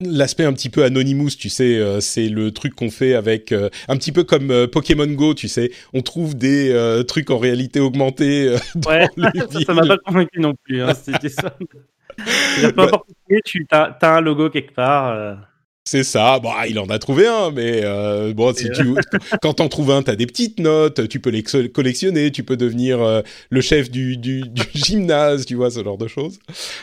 [0.00, 3.70] L'aspect un petit peu Anonymous, tu sais, euh, c'est le truc qu'on fait avec euh,
[3.88, 7.38] un petit peu comme euh, Pokémon Go, tu sais, on trouve des euh, trucs en
[7.38, 10.82] réalité augmentée euh, dans Ouais, les ça, m'a pas convaincu non plus.
[10.82, 11.56] Hein, c'était ça.
[12.16, 15.38] Peu Bah- importe où tu tu as, un logo quelque part.
[15.86, 15.88] Euh.
[15.88, 16.40] C'est ça.
[16.40, 18.82] Bon, il en a trouvé un, mais euh, bon, si tu,
[19.42, 22.56] quand t'en trouves un, t'as des petites notes, tu peux les co- collectionner, tu peux
[22.56, 26.38] devenir euh, le chef du, du, du gymnase, tu vois, ce genre de choses.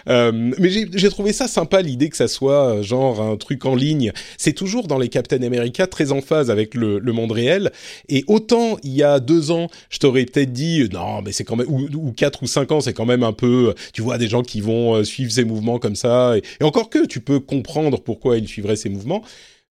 [0.08, 3.76] Euh, mais j'ai trouvé ça sympa l'idée que ça soit euh, genre un truc en
[3.76, 4.14] ligne.
[4.38, 7.72] C'est toujours dans les Captain America très en phase avec le, le monde réel.
[8.08, 11.44] Et autant il y a deux ans, je t'aurais peut-être dit euh, non, mais c'est
[11.44, 13.70] quand même ou, ou quatre ou cinq ans, c'est quand même un peu.
[13.70, 16.38] euh, Tu vois des gens qui vont euh, suivre ces mouvements comme ça.
[16.38, 19.24] Et, et encore que tu peux comprendre pourquoi ils suivraient ces mouvements.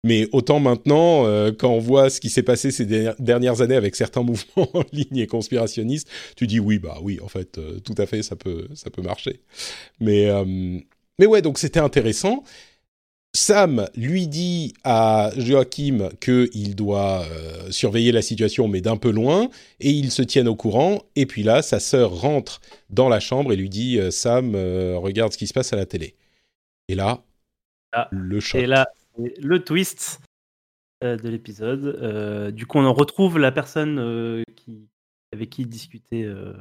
[0.04, 3.76] Mais autant maintenant, euh, quand on voit ce qui s'est passé ces der- dernières années
[3.76, 7.80] avec certains mouvements en ligne et conspirationnistes, tu dis oui, bah oui, en fait, euh,
[7.80, 9.42] tout à fait, ça peut, ça peut marcher.
[10.00, 10.46] Mais, euh,
[11.20, 12.44] mais ouais, donc c'était intéressant.
[13.34, 17.26] Sam lui dit à Joachim qu'il doit
[17.70, 21.02] surveiller la situation, mais d'un peu loin, et ils se tiennent au courant.
[21.16, 24.54] Et puis là, sa sœur rentre dans la chambre et lui dit Sam,
[24.98, 26.16] regarde ce qui se passe à la télé.
[26.90, 27.24] Et là,
[27.94, 28.62] Ah, le choc.
[28.62, 30.22] Et là, c'est le twist
[31.04, 31.98] euh, de l'épisode.
[32.02, 34.88] Euh, du coup, on en retrouve la personne euh, qui,
[35.34, 36.24] avec qui il discutait.
[36.24, 36.54] euh,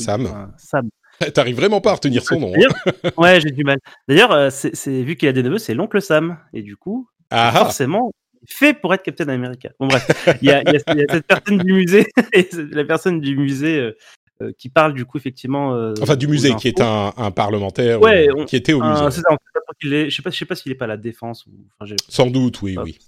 [0.00, 0.26] Sam.
[0.26, 0.88] enfin, Sam.
[1.34, 2.52] T'arrives vraiment pas à retenir son nom.
[2.54, 3.10] hein.
[3.16, 3.78] Ouais, j'ai du mal.
[4.08, 6.38] D'ailleurs, c'est, vu qu'il a des neveux, c'est l'oncle Sam.
[6.52, 7.58] Et du coup, Ah ah.
[7.58, 8.12] forcément,
[8.48, 9.70] fait pour être Captain America.
[9.78, 10.08] Bon, bref,
[10.42, 13.92] il y a, y y cette personne du musée, et la personne du musée
[14.50, 15.74] qui parle, du coup, effectivement.
[15.74, 18.82] euh, Enfin, du musée, qui est un, un parlementaire, Ouais, euh, on- qui était au
[18.82, 19.04] musée.
[19.10, 20.72] C'est ça, on sait pas trop qu'il est- je sais pas, je sais pas s'il
[20.72, 21.52] est pas à la défense ou.
[21.76, 22.98] Enfin, j'ai- Sans doute, oui, pas oui.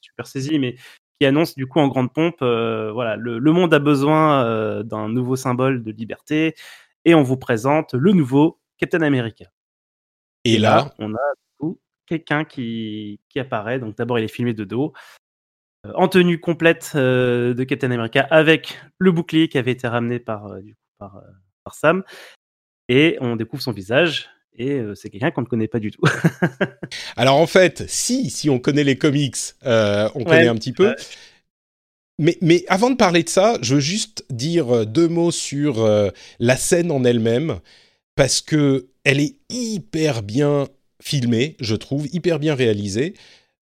[0.00, 0.76] super saisi, mais
[1.20, 4.82] qui annonce du coup en grande pompe, euh, voilà, le, le monde a besoin euh,
[4.84, 6.54] d'un nouveau symbole de liberté,
[7.04, 9.46] et on vous présente le nouveau Captain America.
[10.44, 11.18] Et là, on a
[12.06, 13.78] quelqu'un qui, qui apparaît.
[13.78, 14.92] Donc d'abord, il est filmé de dos,
[15.86, 20.18] euh, en tenue complète euh, de Captain America, avec le bouclier qui avait été ramené
[20.18, 21.30] par, euh, du coup, par, euh,
[21.64, 22.02] par Sam,
[22.88, 24.28] et on découvre son visage.
[24.56, 26.02] Et euh, c'est quelqu'un qu'on ne connaît pas du tout.
[27.16, 29.36] alors en fait, si, si on connaît les comics,
[29.66, 30.94] euh, on connaît un petit peu.
[32.20, 36.10] Mais, mais avant de parler de ça, je veux juste dire deux mots sur euh,
[36.38, 37.58] la scène en elle-même,
[38.14, 40.68] parce que elle est hyper bien
[41.02, 43.14] filmée, je trouve, hyper bien réalisée.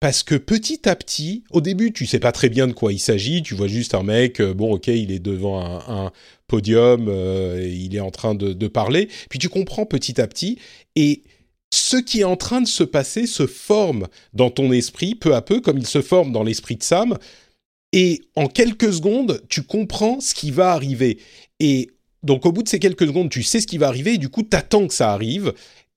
[0.02, 2.98] Parce que petit à petit, au début, tu sais pas très bien de quoi il
[2.98, 3.40] s'agit.
[3.40, 6.10] Tu vois juste un mec, euh, bon, ok, il est devant un,
[6.48, 9.08] podium, euh, il est en train de, de parler.
[9.30, 10.58] Puis tu comprends petit à petit,
[10.96, 11.22] et
[11.72, 15.40] ce qui est en train de se passer se forme dans ton esprit, peu à
[15.40, 17.16] peu, comme il se forme dans l'esprit de Sam.
[17.92, 21.18] Et en quelques secondes, tu comprends ce qui va arriver.
[21.60, 21.92] Et
[22.24, 24.30] donc, au bout de ces quelques secondes, tu sais ce qui va arriver, et du
[24.30, 25.52] coup, t'attends que ça arrive.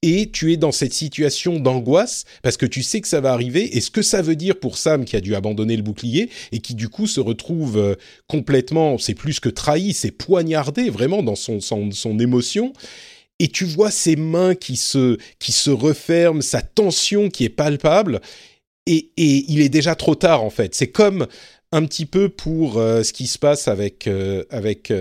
[0.07, 3.75] Et tu es dans cette situation d'angoisse parce que tu sais que ça va arriver
[3.75, 6.59] et ce que ça veut dire pour Sam qui a dû abandonner le bouclier et
[6.59, 7.95] qui du coup se retrouve euh,
[8.27, 12.71] complètement, c'est plus que trahi, c'est poignardé vraiment dans son, son, son émotion.
[13.39, 18.21] Et tu vois ses mains qui se, qui se referment, sa tension qui est palpable.
[18.85, 20.75] Et, et il est déjà trop tard en fait.
[20.75, 21.25] C'est comme
[21.71, 24.93] un petit peu pour euh, ce qui se passe avec, euh, avec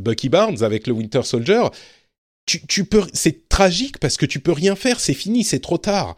[0.00, 1.62] Bucky Barnes, avec le Winter Soldier.
[2.46, 6.14] Tu, peux, c'est tragique parce que tu peux rien faire, c'est fini, c'est trop tard.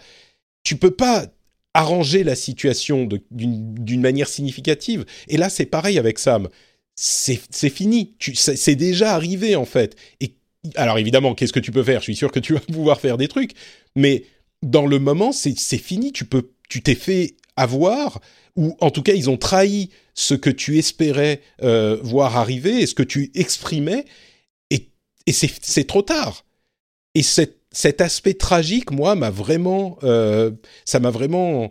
[0.64, 1.26] Tu peux pas
[1.72, 5.04] arranger la situation d'une manière significative.
[5.28, 6.48] Et là, c'est pareil avec Sam.
[6.96, 9.96] C'est fini, c'est déjà arrivé en fait.
[10.20, 10.34] Et
[10.74, 12.00] alors évidemment, qu'est-ce que tu peux faire?
[12.00, 13.52] Je suis sûr que tu vas pouvoir faire des trucs,
[13.94, 14.24] mais
[14.62, 16.12] dans le moment, c'est fini.
[16.12, 18.20] Tu peux, tu t'es fait avoir,
[18.56, 22.86] ou en tout cas, ils ont trahi ce que tu espérais euh, voir arriver et
[22.86, 24.06] ce que tu exprimais,
[25.26, 26.44] et, c'est trop tard.
[27.14, 30.50] Et cet, cet aspect tragique, moi, m'a vraiment, euh,
[30.84, 31.68] ça m'a vraiment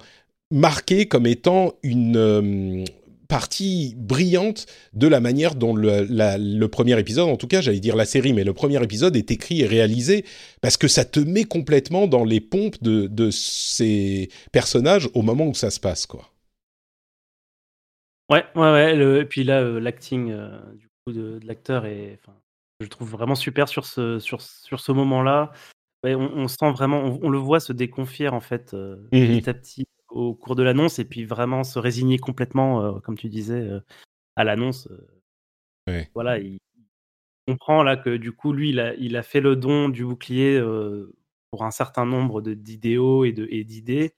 [0.52, 2.84] marqué comme étant une euh,
[3.28, 7.96] partie brillante de la manière dont le, le premier épisode, en tout cas j'allais dire
[7.96, 10.26] la série, mais le premier épisode est écrit et réalisé,
[10.62, 15.48] parce que ça te met complètement dans les pompes de, de ces personnages au moment
[15.48, 16.32] où ça se passe, quoi.
[18.30, 19.22] Ouais, ouais, ouais.
[19.22, 20.28] et puis là, euh, l'acting
[20.76, 22.20] du coup de, l'acteur est,
[22.80, 25.52] je trouve vraiment super sur ce, sur, sur ce moment-là.
[26.04, 29.88] on, sent vraiment, on, le voit se déconfier en fait euh, mmh petit à petit
[30.10, 33.80] au cours de l'annonce et puis vraiment se résigner complètement, euh, comme tu disais, euh,
[34.36, 34.90] à l'annonce.
[36.14, 36.60] Voilà, il
[37.48, 40.60] comprend là que du coup, lui, il a, fait le don du bouclier
[41.52, 44.16] pour un certain nombre d'idéaux et d'idées.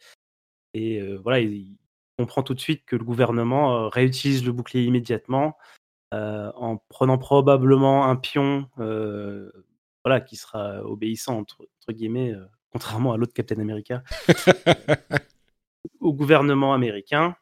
[0.73, 1.75] Et, voilà, il,
[2.17, 5.57] comprend tout de suite que le gouvernement réutilise le bouclier immédiatement
[6.11, 12.33] en prenant probablement un pion voilà, qui sera obéissant, entre, entre guillemets,
[12.71, 14.03] contrairement à l'autre Captain America.
[15.99, 17.35] au gouvernement américain.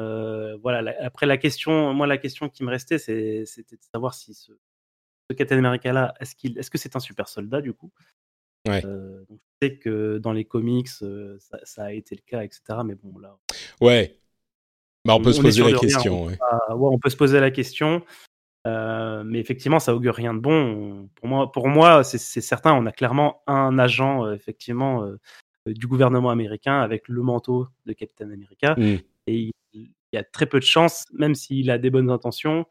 [0.00, 0.94] Euh, voilà.
[1.00, 4.52] après la question, moi la question qui me restait, c'était de savoir si ce,
[5.36, 7.90] Captain America là, est-ce qu'il, est-ce que c'est un super soldat du coup?
[8.68, 12.80] Euh, je sais que dans les comics, euh, ça, a été le cas, etc.
[12.84, 13.38] Mais bon là.
[13.80, 14.18] Ouais.
[15.06, 16.26] Bah, on peut se poser la question.
[16.26, 16.38] ouais.
[16.70, 18.02] on peut se poser la question.
[18.64, 21.08] mais effectivement, ça augure rien de bon.
[21.14, 22.74] Pour moi, pour moi, c'est certain.
[22.74, 25.06] On a clairement un agent, effectivement,
[25.66, 28.74] euh, du gouvernement américain avec le manteau de Captain America.
[28.76, 28.96] Mmh.
[29.26, 32.66] Et il, y a très peu de chances, même s'il a des bonnes intentions,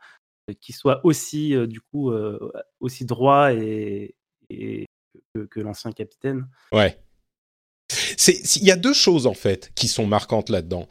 [0.50, 2.12] euh, qu'il soit aussi, euh, du coup,
[2.80, 4.16] aussi droit et,
[5.50, 6.48] que, l'ancien capitaine.
[6.72, 6.98] Ouais.
[8.28, 10.88] Il y a deux choses en fait qui sont marquantes là-dedans.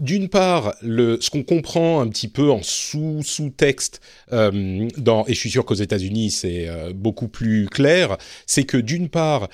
[0.00, 5.38] D'une part, le, ce qu'on comprend un petit peu en sous sous-texte dans et je
[5.38, 9.48] suis sûr qu'aux États-Unis c'est beaucoup plus clair, c'est que d'une part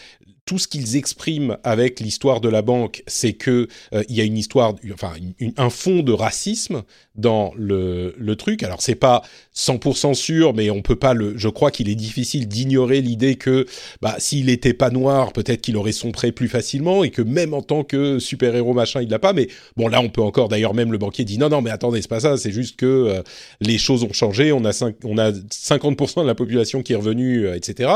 [0.44, 4.24] tout ce qu'ils expriment avec l'histoire de la banque, c'est que euh, il y a
[4.24, 5.12] une histoire, enfin
[5.56, 6.82] un fond de racisme
[7.14, 8.64] dans le, le truc.
[8.64, 9.22] Alors c'est pas
[9.54, 11.38] 100% sûr, mais on peut pas le.
[11.38, 13.66] Je crois qu'il est difficile d'ignorer l'idée que
[14.00, 17.62] bah s'il était pas noir, peut-être qu'il aurait sombré plus facilement et que même en
[17.62, 19.32] tant que super héros machin, il l'a pas.
[19.32, 20.48] Mais bon là, on peut encore.
[20.48, 22.36] D'ailleurs, même le banquier dit non non, mais attendez, c'est pas ça.
[22.36, 23.22] C'est juste que euh,
[23.60, 24.50] les choses ont changé.
[24.50, 24.72] On a
[25.04, 27.90] on a 50% de la population qui est revenue, euh, etc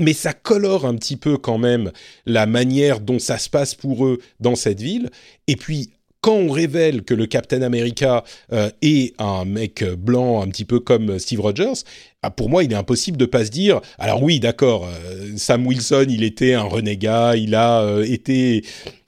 [0.00, 1.90] mais ça colore un petit peu quand même
[2.26, 5.10] la manière dont ça se passe pour eux dans cette ville.
[5.46, 10.48] Et puis, quand on révèle que le Captain America euh, est un mec blanc un
[10.48, 11.84] petit peu comme Steve Rogers,
[12.22, 13.80] ah, pour moi, il est impossible de pas se dire.
[13.98, 18.64] Alors oui, d'accord, euh, Sam Wilson, il était un renégat, il a euh, été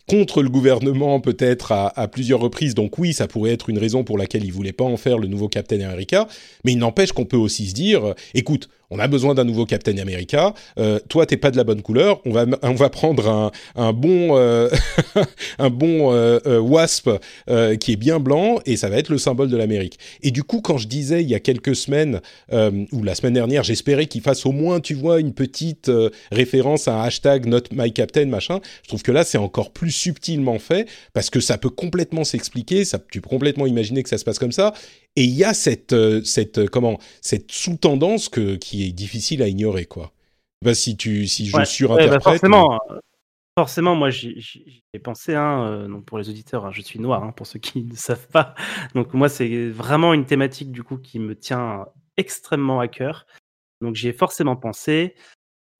[0.06, 2.74] contre le gouvernement peut-être à, à, plusieurs reprises.
[2.74, 5.26] Donc oui, ça pourrait être une raison pour laquelle il voulait pas en faire le
[5.26, 6.28] nouveau Captain America.
[6.64, 9.96] Mais il n'empêche qu'on peut aussi se dire, écoute, on a besoin d'un nouveau Captain
[9.98, 10.54] America.
[10.78, 12.20] Euh, toi, t'es pas de la bonne couleur.
[12.24, 14.70] On va, on va prendre un, un bon, euh,
[15.58, 17.10] un bon euh, euh Wasp
[17.50, 19.98] euh, qui est bien blanc et ça va être le symbole de l'Amérique.
[20.22, 22.20] Et du coup, quand je disais il y a quelques semaines
[22.52, 25.90] euh, ou la semaine dernière, j'espérais qu'il fasse au moins, tu vois, une petite
[26.32, 28.60] référence à un hashtag Not My Captain machin.
[28.82, 32.84] Je trouve que là, c'est encore plus subtilement fait parce que ça peut complètement s'expliquer.
[32.84, 34.72] Ça, tu peux complètement imaginer que ça se passe comme ça.
[35.16, 39.42] Et il y a cette, euh, cette, euh, comment, cette sous-tendance que, qui est difficile
[39.42, 40.12] à ignorer, quoi.
[40.64, 42.24] Bah, si, tu, si je ouais, surinterprète.
[42.24, 42.98] Bah, forcément, euh,
[43.56, 47.32] forcément, moi j'y ai pensé, hein, donc pour les auditeurs, hein, je suis noir, hein,
[47.32, 48.54] pour ceux qui ne savent pas.
[48.94, 53.26] Donc moi, c'est vraiment une thématique du coup qui me tient extrêmement à cœur.
[53.80, 55.14] Donc j'y ai forcément pensé.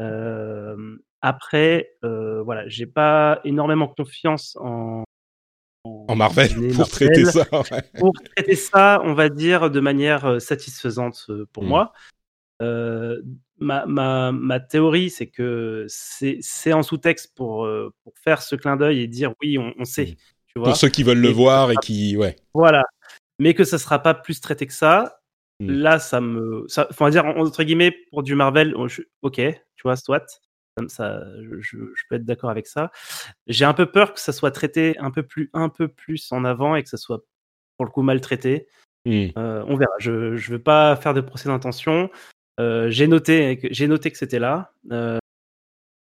[0.00, 5.02] Euh, après, euh, voilà, j'ai pas énormément confiance en,
[5.84, 7.44] en Marvel pour traiter ça.
[7.98, 11.68] Pour traiter ça, on va dire de manière euh, satisfaisante euh, pour hmm.
[11.68, 11.92] moi.
[12.60, 13.22] Euh,
[13.58, 17.68] ma, ma, ma, théorie, c'est que c'est en sous-texte pour,
[18.02, 20.16] pour faire ce clin d'œil et dire oui, on, sait.
[20.46, 22.16] Tu vois pour ceux qui veulent le voir et qui.
[22.16, 22.36] Ouais.
[22.54, 22.82] Voilà.
[23.38, 25.20] Mais que ça ne sera pas plus traité que ça.
[25.60, 25.70] Hmm.
[25.70, 26.64] Là, ça me.
[26.68, 28.74] Ça, va dire, entre guillemets, pour du Marvel,
[29.22, 30.40] ok, tu vois, soit
[30.88, 31.24] ça,
[31.60, 31.76] je,
[32.08, 32.90] peux être d'accord avec ça.
[33.46, 36.44] J'ai un peu peur que ça soit traité un peu plus, un peu plus en
[36.44, 37.24] avant et que ça soit
[37.76, 38.68] pour le coup maltraité.
[39.04, 39.28] Mmh.
[39.36, 39.92] Euh, on verra.
[39.98, 42.10] Je ne veux pas faire de procès d'intention.
[42.60, 44.72] Euh, j'ai noté, j'ai noté que c'était là.
[44.92, 45.18] Euh,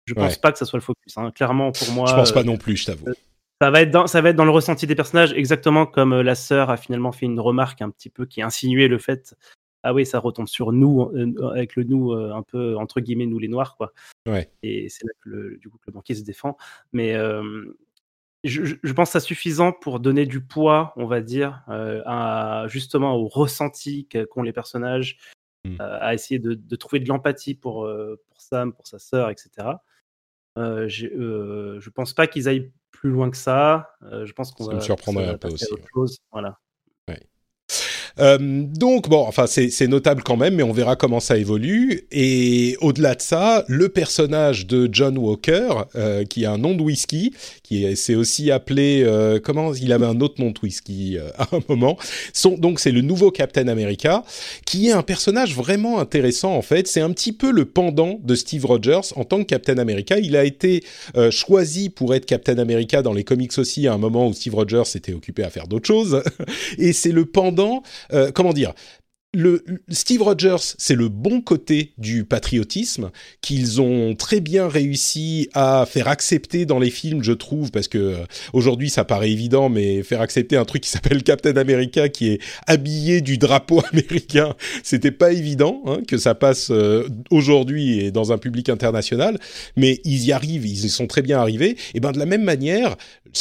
[0.06, 1.16] je pense pas que ça soit le focus.
[1.16, 1.30] Hein.
[1.34, 2.06] Clairement, pour moi.
[2.06, 3.06] Je pense pas non plus, je t'avoue.
[3.60, 6.36] Ça va, être dans, ça va être dans le ressenti des personnages, exactement comme la
[6.36, 9.34] sœur a finalement fait une remarque un petit peu qui insinuait le fait
[9.88, 11.10] ah oui, ça retombe sur nous,
[11.50, 13.94] avec le nous un peu entre guillemets nous les noirs, quoi.
[14.26, 14.50] Ouais.
[14.62, 16.58] Et c'est là que le, du coup que le banquier se défend.
[16.92, 17.14] Mais
[18.44, 23.16] je, je, pense que c'est suffisant pour donner du poids, on va dire, à, justement
[23.16, 25.18] au ressenti qu'ont les personnages,
[25.64, 25.76] mmh.
[25.80, 27.90] à essayer de, de trouver de l'empathie pour,
[28.28, 29.68] pour Sam, pour sa sœur, etc.
[30.58, 33.96] Euh, je pense pas qu'ils aillent plus loin que ça.
[34.02, 34.76] je pense qu'on ça va.
[34.76, 36.20] me surprendrait un peu aussi.
[36.30, 36.58] Voilà.
[38.20, 42.06] Euh, donc bon, enfin c'est notable quand même, mais on verra comment ça évolue.
[42.10, 46.82] Et au-delà de ça, le personnage de John Walker, euh, qui a un nom de
[46.82, 51.48] whisky, qui s'est aussi appelé euh, comment Il avait un autre nom de whisky à
[51.52, 51.96] un moment.
[52.32, 54.24] Son, donc c'est le nouveau Captain America,
[54.66, 56.86] qui est un personnage vraiment intéressant en fait.
[56.86, 60.18] C'est un petit peu le pendant de Steve Rogers en tant que Captain America.
[60.18, 60.84] Il a été
[61.16, 64.54] euh, choisi pour être Captain America dans les comics aussi à un moment où Steve
[64.54, 66.22] Rogers s'était occupé à faire d'autres choses.
[66.78, 67.82] Et c'est le pendant
[68.34, 68.74] comment dire?
[69.34, 73.10] Le, Steve Rogers, c'est le bon côté du patriotisme
[73.42, 77.98] qu'ils ont très bien réussi à faire accepter dans les films, je trouve, parce que
[77.98, 78.16] euh,
[78.54, 82.40] aujourd'hui ça paraît évident, mais faire accepter un truc qui s'appelle Captain America qui est
[82.66, 88.32] habillé du drapeau américain, c'était pas évident hein, que ça passe euh, aujourd'hui et dans
[88.32, 89.38] un public international,
[89.76, 91.76] mais ils y arrivent, ils y sont très bien arrivés.
[91.92, 92.96] Et ben de la même manière,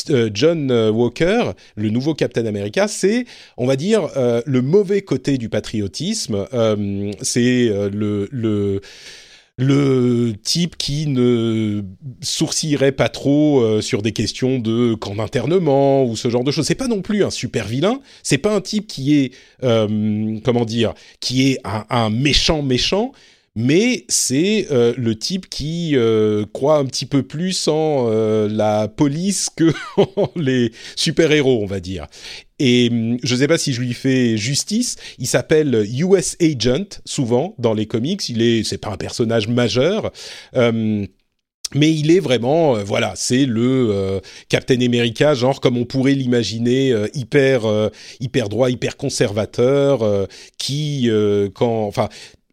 [0.10, 3.24] euh, John Walker, le nouveau Captain America, c'est,
[3.56, 4.10] on va dire,
[4.46, 7.90] le mauvais côté du patriotisme euh, c'est euh,
[9.60, 11.82] le, type qui ne
[12.22, 16.66] sourcillerait pas trop euh, sur des questions de camp d'internement ou ce genre de choses.
[16.68, 18.00] C'est pas non plus un super vilain.
[18.24, 23.12] C'est pas un type qui est comment dire, qui est un méchant méchant
[23.60, 28.88] mais c'est euh, le type qui euh, croit un petit peu plus en euh, la
[28.88, 29.74] police que
[30.36, 32.05] les super-héros, on va dire.
[32.60, 34.95] Et hum, je ne sais pas si je lui fais justice.
[35.18, 38.30] Il s'appelle US Agent souvent dans les comics.
[38.30, 40.12] Il est, c'est pas un personnage majeur.
[40.53, 41.08] Hum,
[41.74, 47.64] mais il est vraiment, voilà, c'est le Captain America, genre comme on pourrait l'imaginer, hyper,
[48.22, 51.10] hyper droit, hyper conservateur, qui,
[51.53, 52.08] quand, enfin,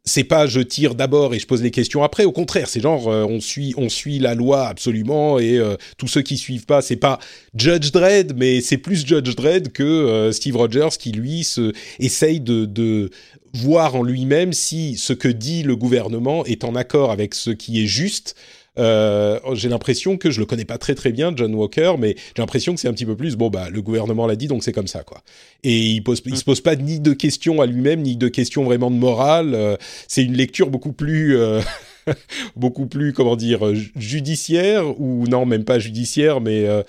[0.04, 2.24] c'est pas je tire d'abord et je pose les questions après.
[2.24, 6.08] Au contraire, c'est genre euh, on suit on suit la loi absolument et euh, tous
[6.08, 7.18] ceux qui suivent pas, c'est pas
[7.54, 12.40] Judge Dredd, mais c'est plus Judge Dredd que euh, Steve Rogers qui lui se essaye
[12.40, 13.10] de, de
[13.54, 17.82] voir en lui-même si ce que dit le gouvernement est en accord avec ce qui
[17.82, 18.34] est juste
[18.78, 22.42] euh, j'ai l'impression que je le connais pas très très bien, John Walker, mais j'ai
[22.42, 24.72] l'impression que c'est un petit peu plus bon bah le gouvernement l'a dit donc c'est
[24.72, 25.22] comme ça quoi.
[25.62, 28.64] Et il pose il se pose pas ni de questions à lui-même ni de questions
[28.64, 29.54] vraiment de morale.
[29.54, 29.76] Euh,
[30.08, 31.60] c'est une lecture beaucoup plus euh,
[32.56, 33.60] beaucoup plus, comment dire,
[33.96, 36.82] judiciaire, ou non, même pas judiciaire, mais euh,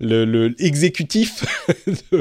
[0.00, 1.44] le, exécutif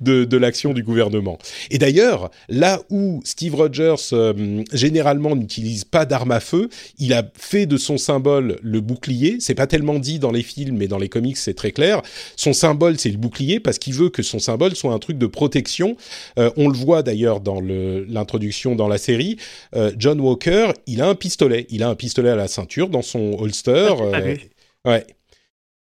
[0.00, 1.38] de, de, l'action du gouvernement.
[1.70, 6.68] Et d'ailleurs, là où Steve Rogers, euh, généralement, n'utilise pas d'arme à feu,
[6.98, 9.36] il a fait de son symbole le bouclier.
[9.40, 12.02] C'est pas tellement dit dans les films, mais dans les comics, c'est très clair.
[12.36, 15.26] Son symbole, c'est le bouclier, parce qu'il veut que son symbole soit un truc de
[15.26, 15.96] protection.
[16.38, 19.36] Euh, on le voit d'ailleurs dans l'introduction dans la série.
[19.98, 21.66] John Walker, il a un pistolet.
[21.70, 23.94] Il a un pistolet à la ceinture dans son holster.
[23.98, 24.36] Ah, euh,
[24.84, 25.06] ouais.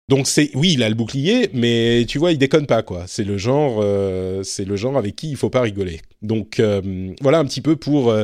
[0.08, 3.04] Donc c'est oui, il a le bouclier, mais tu vois, il déconne pas quoi.
[3.06, 6.00] C'est le genre, euh, c'est le genre avec qui il faut pas rigoler.
[6.22, 8.14] Donc euh, voilà un petit peu pour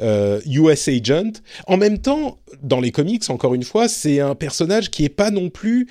[0.00, 1.32] US Agent.
[1.66, 5.30] En même temps, dans les comics, encore une fois, c'est un personnage qui est pas
[5.30, 5.86] non plus,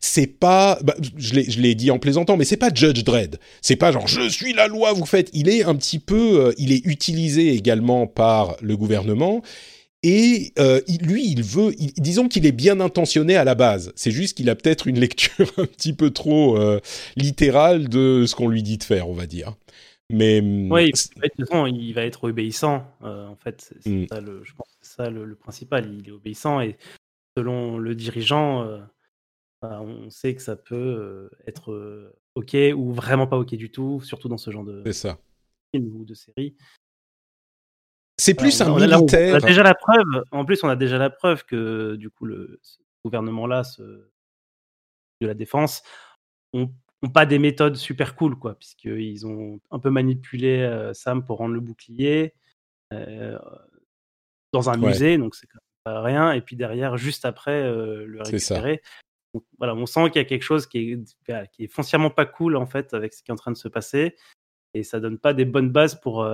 [0.00, 3.38] c'est pas, bah, je l'ai dit en plaisantant, mais c'est pas Judge Dredd.
[3.62, 5.30] C'est pas genre je suis la loi, vous faites.
[5.32, 9.40] Il est un petit peu, il est utilisé également par le gouvernement
[10.06, 13.90] et euh, lui, il veut, disons qu'il est bien intentionné à la base.
[13.96, 16.78] C'est juste qu'il a peut-être une lecture un petit peu trop euh,
[17.16, 19.54] littérale de ce qu'on lui dit de faire, on va dire.
[20.10, 22.86] Mais hum, oui, il va être obéissant.
[23.02, 24.06] Euh, en fait, c'est hmm.
[24.08, 25.90] ça le, je pense que c'est ça le, principal.
[25.98, 26.76] Il est obéissant et
[27.34, 28.78] selon le dirigeant,
[29.62, 34.28] bah, on sait que ça peut être ok ou vraiment pas ok du tout, surtout
[34.28, 35.18] dans ce genre de ça.
[35.74, 36.54] film ou de série.
[38.16, 39.34] C'est plus un militaire.
[39.34, 40.24] On a déjà la preuve.
[40.30, 42.60] En plus, on a déjà la preuve que du coup, le
[43.04, 43.82] gouvernement-là, ce,
[45.20, 45.82] de la défense,
[46.52, 46.70] ont,
[47.12, 51.52] pas des méthodes super cool, quoi, puisqu'ils ont un peu manipulé euh, Sam pour rendre
[51.52, 52.32] le bouclier
[52.94, 53.38] euh,
[54.52, 55.48] dans un musée, donc c'est
[55.84, 56.32] pas rien.
[56.32, 58.80] Et puis derrière, juste après, euh, le récupérer.
[59.58, 62.56] voilà, on sent qu'il y a quelque chose qui est, qui est foncièrement pas cool
[62.56, 64.16] en fait avec ce qui est en train de se passer
[64.74, 66.26] et ça donne pas des bonnes bases pour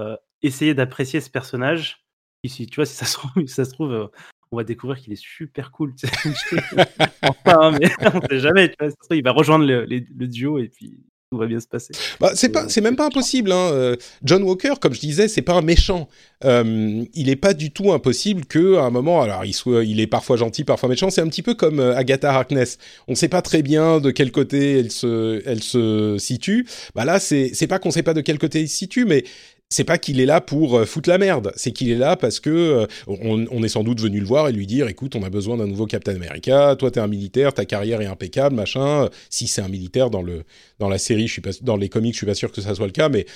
[0.43, 2.05] essayer d'apprécier ce personnage.
[2.43, 4.11] Ici, tu vois, si ça se trouve,
[4.53, 5.95] on va découvrir qu'il est super cool.
[7.23, 8.75] enfin, mais on sait jamais.
[9.11, 11.93] Il va rejoindre le, le, duo et puis tout va bien se passer.
[12.19, 13.53] Bah, c'est pas, c'est même pas impossible.
[13.53, 13.71] Hein.
[13.73, 16.09] Euh, John Walker, comme je disais, c'est pas un méchant.
[16.45, 20.01] Euh, il est pas du tout impossible que à un moment, alors il soit, il
[20.01, 21.09] est parfois gentil, parfois méchant.
[21.09, 22.79] C'est un petit peu comme euh, Agatha Harkness.
[23.07, 26.67] On sait pas très bien de quel côté elle se, elle se situe.
[26.97, 29.23] Bah là, c'est, c'est pas qu'on sait pas de quel côté il se situe, mais
[29.71, 32.41] c'est pas qu'il est là pour euh, foutre la merde, c'est qu'il est là parce
[32.41, 35.31] que euh, on, est sans doute venu le voir et lui dire écoute, on a
[35.31, 39.09] besoin d'un nouveau Captain America, toi t'es un militaire, ta carrière est impeccable, machin.
[39.31, 40.43] Si c'est un militaire dans le
[40.81, 42.75] dans la série, je suis pas dans les comics, je suis pas sûr que ça
[42.75, 43.27] soit le cas, mais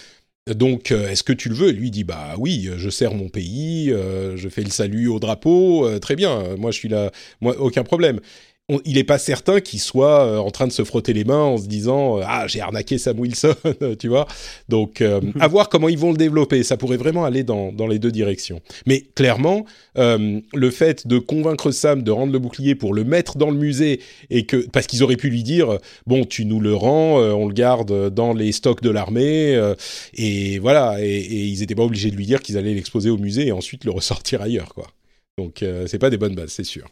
[0.46, 1.70] donc, euh, est-ce que tu le veux?
[1.70, 6.16] Lui dit bah oui, je sers mon pays, je fais le salut au drapeau, très
[6.16, 6.56] bien.
[6.58, 8.20] Moi, je suis là, moi aucun problème
[8.84, 11.58] il n'est pas certain qu'il soit euh, en train de se frotter les mains en
[11.58, 13.54] se disant euh, ah j'ai arnaqué Sam Wilson,
[13.98, 14.26] tu vois.
[14.70, 16.62] Donc euh, à voir comment ils vont le développer.
[16.62, 18.62] Ça pourrait vraiment aller dans, dans les deux directions.
[18.86, 23.50] Mais clairement, le fait de convaincre Sam de rendre le bouclier pour le mettre dans
[23.50, 24.00] le musée
[24.30, 27.54] et que parce qu'ils auraient pu lui dire bon tu nous le rends, on le
[27.54, 29.60] garde dans les stocks de l'armée
[30.14, 33.18] et voilà et, et ils n'étaient pas obligés de lui dire qu'ils allaient l'exposer au
[33.18, 34.86] musée et ensuite le ressortir ailleurs quoi.
[35.38, 36.86] Donc c'est pas des bonnes bases, c'est sûr.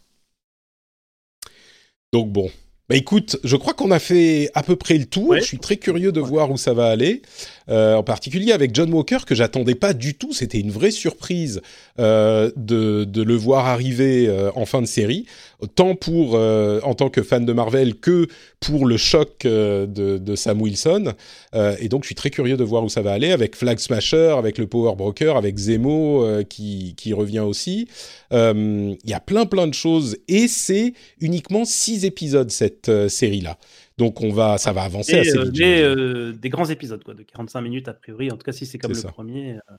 [2.13, 2.51] Donc bon.
[2.89, 5.35] Bah écoute, je crois qu'on a fait à peu près le tour.
[5.37, 7.23] Je suis très curieux de voir où ça va aller.
[7.69, 10.33] Euh, en particulier avec John Walker que j'attendais pas du tout.
[10.33, 11.61] C'était une vraie surprise
[11.99, 15.27] euh, de, de, le voir arriver euh, en fin de série,
[15.75, 18.27] tant pour euh, en tant que fan de Marvel que
[18.61, 21.13] pour le choc euh, de, de, Sam Wilson.
[21.55, 24.35] et donc je suis très curieux de voir où ça va aller avec Flag Smasher,
[24.39, 27.89] avec le Power Broker, avec Zemo qui, qui revient aussi.
[28.33, 33.59] Il y a plein plein de choses et c'est uniquement six épisodes cette série là.
[33.99, 35.61] Donc on va, ça va avancer assez vite.
[35.63, 38.31] Euh, des grands épisodes quoi, de 45 minutes a priori.
[38.31, 39.55] En tout cas, si c'est comme le premier.
[39.55, 39.77] Euh.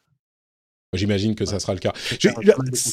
[0.94, 1.94] J'imagine que ça sera le cas.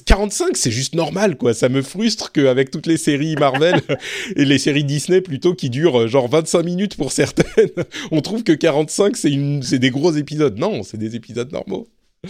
[0.06, 1.52] 45, c'est juste normal, quoi.
[1.52, 3.80] Ça me frustre qu'avec toutes les séries Marvel
[4.36, 7.68] et les séries Disney plutôt qui durent euh, genre 25 minutes pour certaines,
[8.10, 10.58] on trouve que 45 c'est des gros épisodes.
[10.58, 11.88] Non, c'est des épisodes normaux.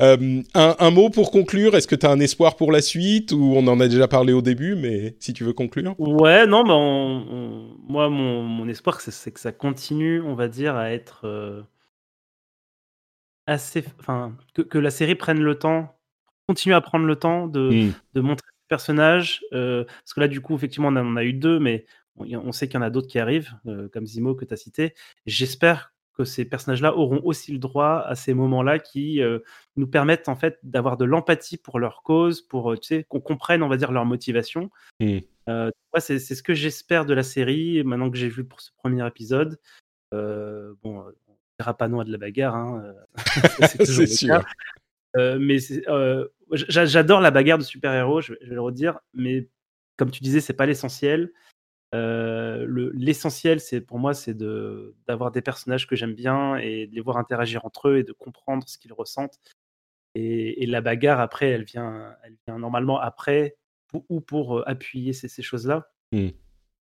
[0.00, 3.54] Euh, un, mot pour conclure, est-ce que tu as un espoir pour la suite ou
[3.56, 5.98] on en a déjà parlé au début, mais si tu veux conclure?
[5.98, 11.22] Ouais, non, mais moi, mon, espoir, c'est que ça continue, on va dire, à être
[11.24, 11.62] euh,
[13.48, 13.84] assez.
[13.98, 15.98] Enfin, que, la série prenne le temps,
[16.46, 18.20] continue à prendre le temps de, hmm.
[18.20, 19.42] montrer le personnage.
[19.52, 21.86] Euh, parce que là, du coup, effectivement, on en a eu deux, mais
[22.18, 23.52] on, sait qu'il y en a d'autres qui arrivent,
[23.92, 24.94] comme Zimo que tu as cité.
[25.26, 29.38] J'espère que ces personnages-là auront aussi le droit à ces moments-là qui euh,
[29.76, 33.20] nous permettent en fait d'avoir de l'empathie pour leur cause, pour euh, tu sais, qu'on
[33.20, 34.70] comprenne, on va dire, leur motivation.
[35.00, 35.18] Mmh.
[35.48, 39.06] Euh, c'est ce que j'espère de la série, maintenant que j'ai vu pour ce premier
[39.06, 39.58] épisode.
[40.12, 42.94] bon, on dira pas non à de la bagarre, hein,
[43.86, 44.44] c'est sûr.
[45.16, 45.58] mais
[46.52, 49.48] j'adore la bagarre de super-héros, je, je, vais le redire, mais
[49.96, 51.32] comme tu disais, c'est pas l'essentiel.
[51.94, 57.00] Euh, l'essentiel, c'est pour moi, c'est d'avoir des personnages que j'aime bien et de les
[57.00, 59.40] voir interagir entre eux et de comprendre ce qu'ils ressentent.
[60.14, 63.56] Et, la bagarre, après, elle vient, elle vient normalement après
[64.08, 65.90] ou pour euh, appuyer ces, ces choses-là.
[66.12, 66.28] Mmh.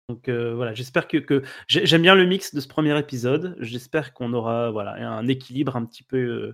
[0.09, 3.55] Donc euh, voilà, j'espère que, que j'aime bien le mix de ce premier épisode.
[3.59, 6.53] J'espère qu'on aura voilà un équilibre un petit peu,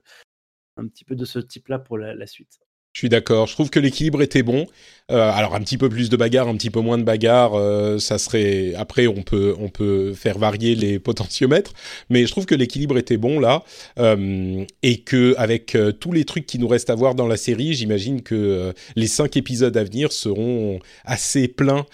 [0.76, 2.60] un petit peu de ce type-là pour la suite.
[2.98, 3.46] Je suis d'accord.
[3.46, 4.66] Je trouve que l'équilibre était bon.
[5.12, 8.00] Euh, alors un petit peu plus de bagarre, un petit peu moins de bagarre, euh,
[8.00, 8.74] ça serait.
[8.74, 11.74] Après, on peut on peut faire varier les potentiomètres,
[12.10, 13.64] mais je trouve que l'équilibre était bon là,
[14.00, 17.76] euh, et que avec tous les trucs qui nous restent à voir dans la série,
[17.76, 21.86] j'imagine que les cinq épisodes à venir seront assez pleins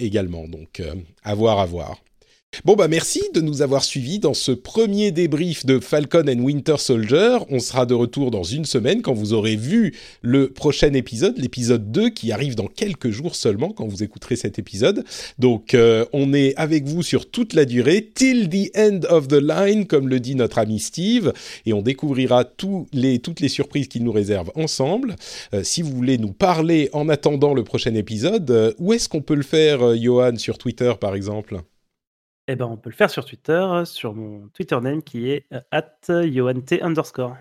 [0.00, 0.48] également.
[0.48, 0.82] Donc
[1.22, 1.98] à voir, à voir.
[2.66, 6.76] Bon bah merci de nous avoir suivis dans ce premier débrief de Falcon and Winter
[6.76, 7.38] Soldier.
[7.48, 11.90] On sera de retour dans une semaine quand vous aurez vu le prochain épisode, l'épisode
[11.90, 15.02] 2 qui arrive dans quelques jours seulement quand vous écouterez cet épisode.
[15.38, 19.40] Donc euh, on est avec vous sur toute la durée, till the end of the
[19.42, 21.32] line comme le dit notre ami Steve
[21.64, 25.16] et on découvrira tous les, toutes les surprises qu'il nous réserve ensemble.
[25.54, 29.22] Euh, si vous voulez nous parler en attendant le prochain épisode, euh, où est-ce qu'on
[29.22, 31.62] peut le faire Johan sur Twitter par exemple?
[32.52, 35.60] Eh ben, on peut le faire sur Twitter, sur mon Twitter name qui est euh,
[35.70, 36.10] at
[36.82, 37.36] underscore.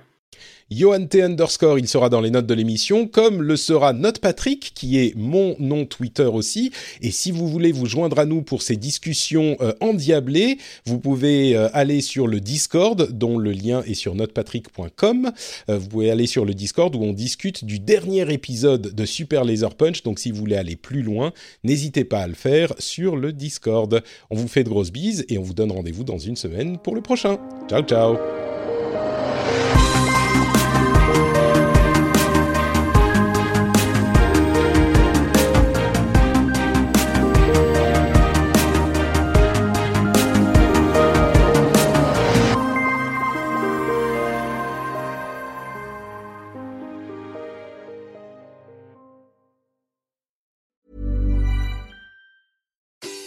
[0.71, 4.71] Johan T underscore, il sera dans les notes de l'émission, comme le sera Note Patrick,
[4.73, 6.71] qui est mon nom Twitter aussi.
[7.01, 11.57] Et si vous voulez vous joindre à nous pour ces discussions euh, endiablées, vous pouvez
[11.57, 15.31] euh, aller sur le Discord, dont le lien est sur notepatrick.com.
[15.69, 19.43] Euh, vous pouvez aller sur le Discord où on discute du dernier épisode de Super
[19.43, 20.03] Laser Punch.
[20.03, 21.33] Donc si vous voulez aller plus loin,
[21.65, 24.01] n'hésitez pas à le faire sur le Discord.
[24.29, 26.95] On vous fait de grosses bises et on vous donne rendez-vous dans une semaine pour
[26.95, 27.37] le prochain.
[27.69, 28.50] Ciao ciao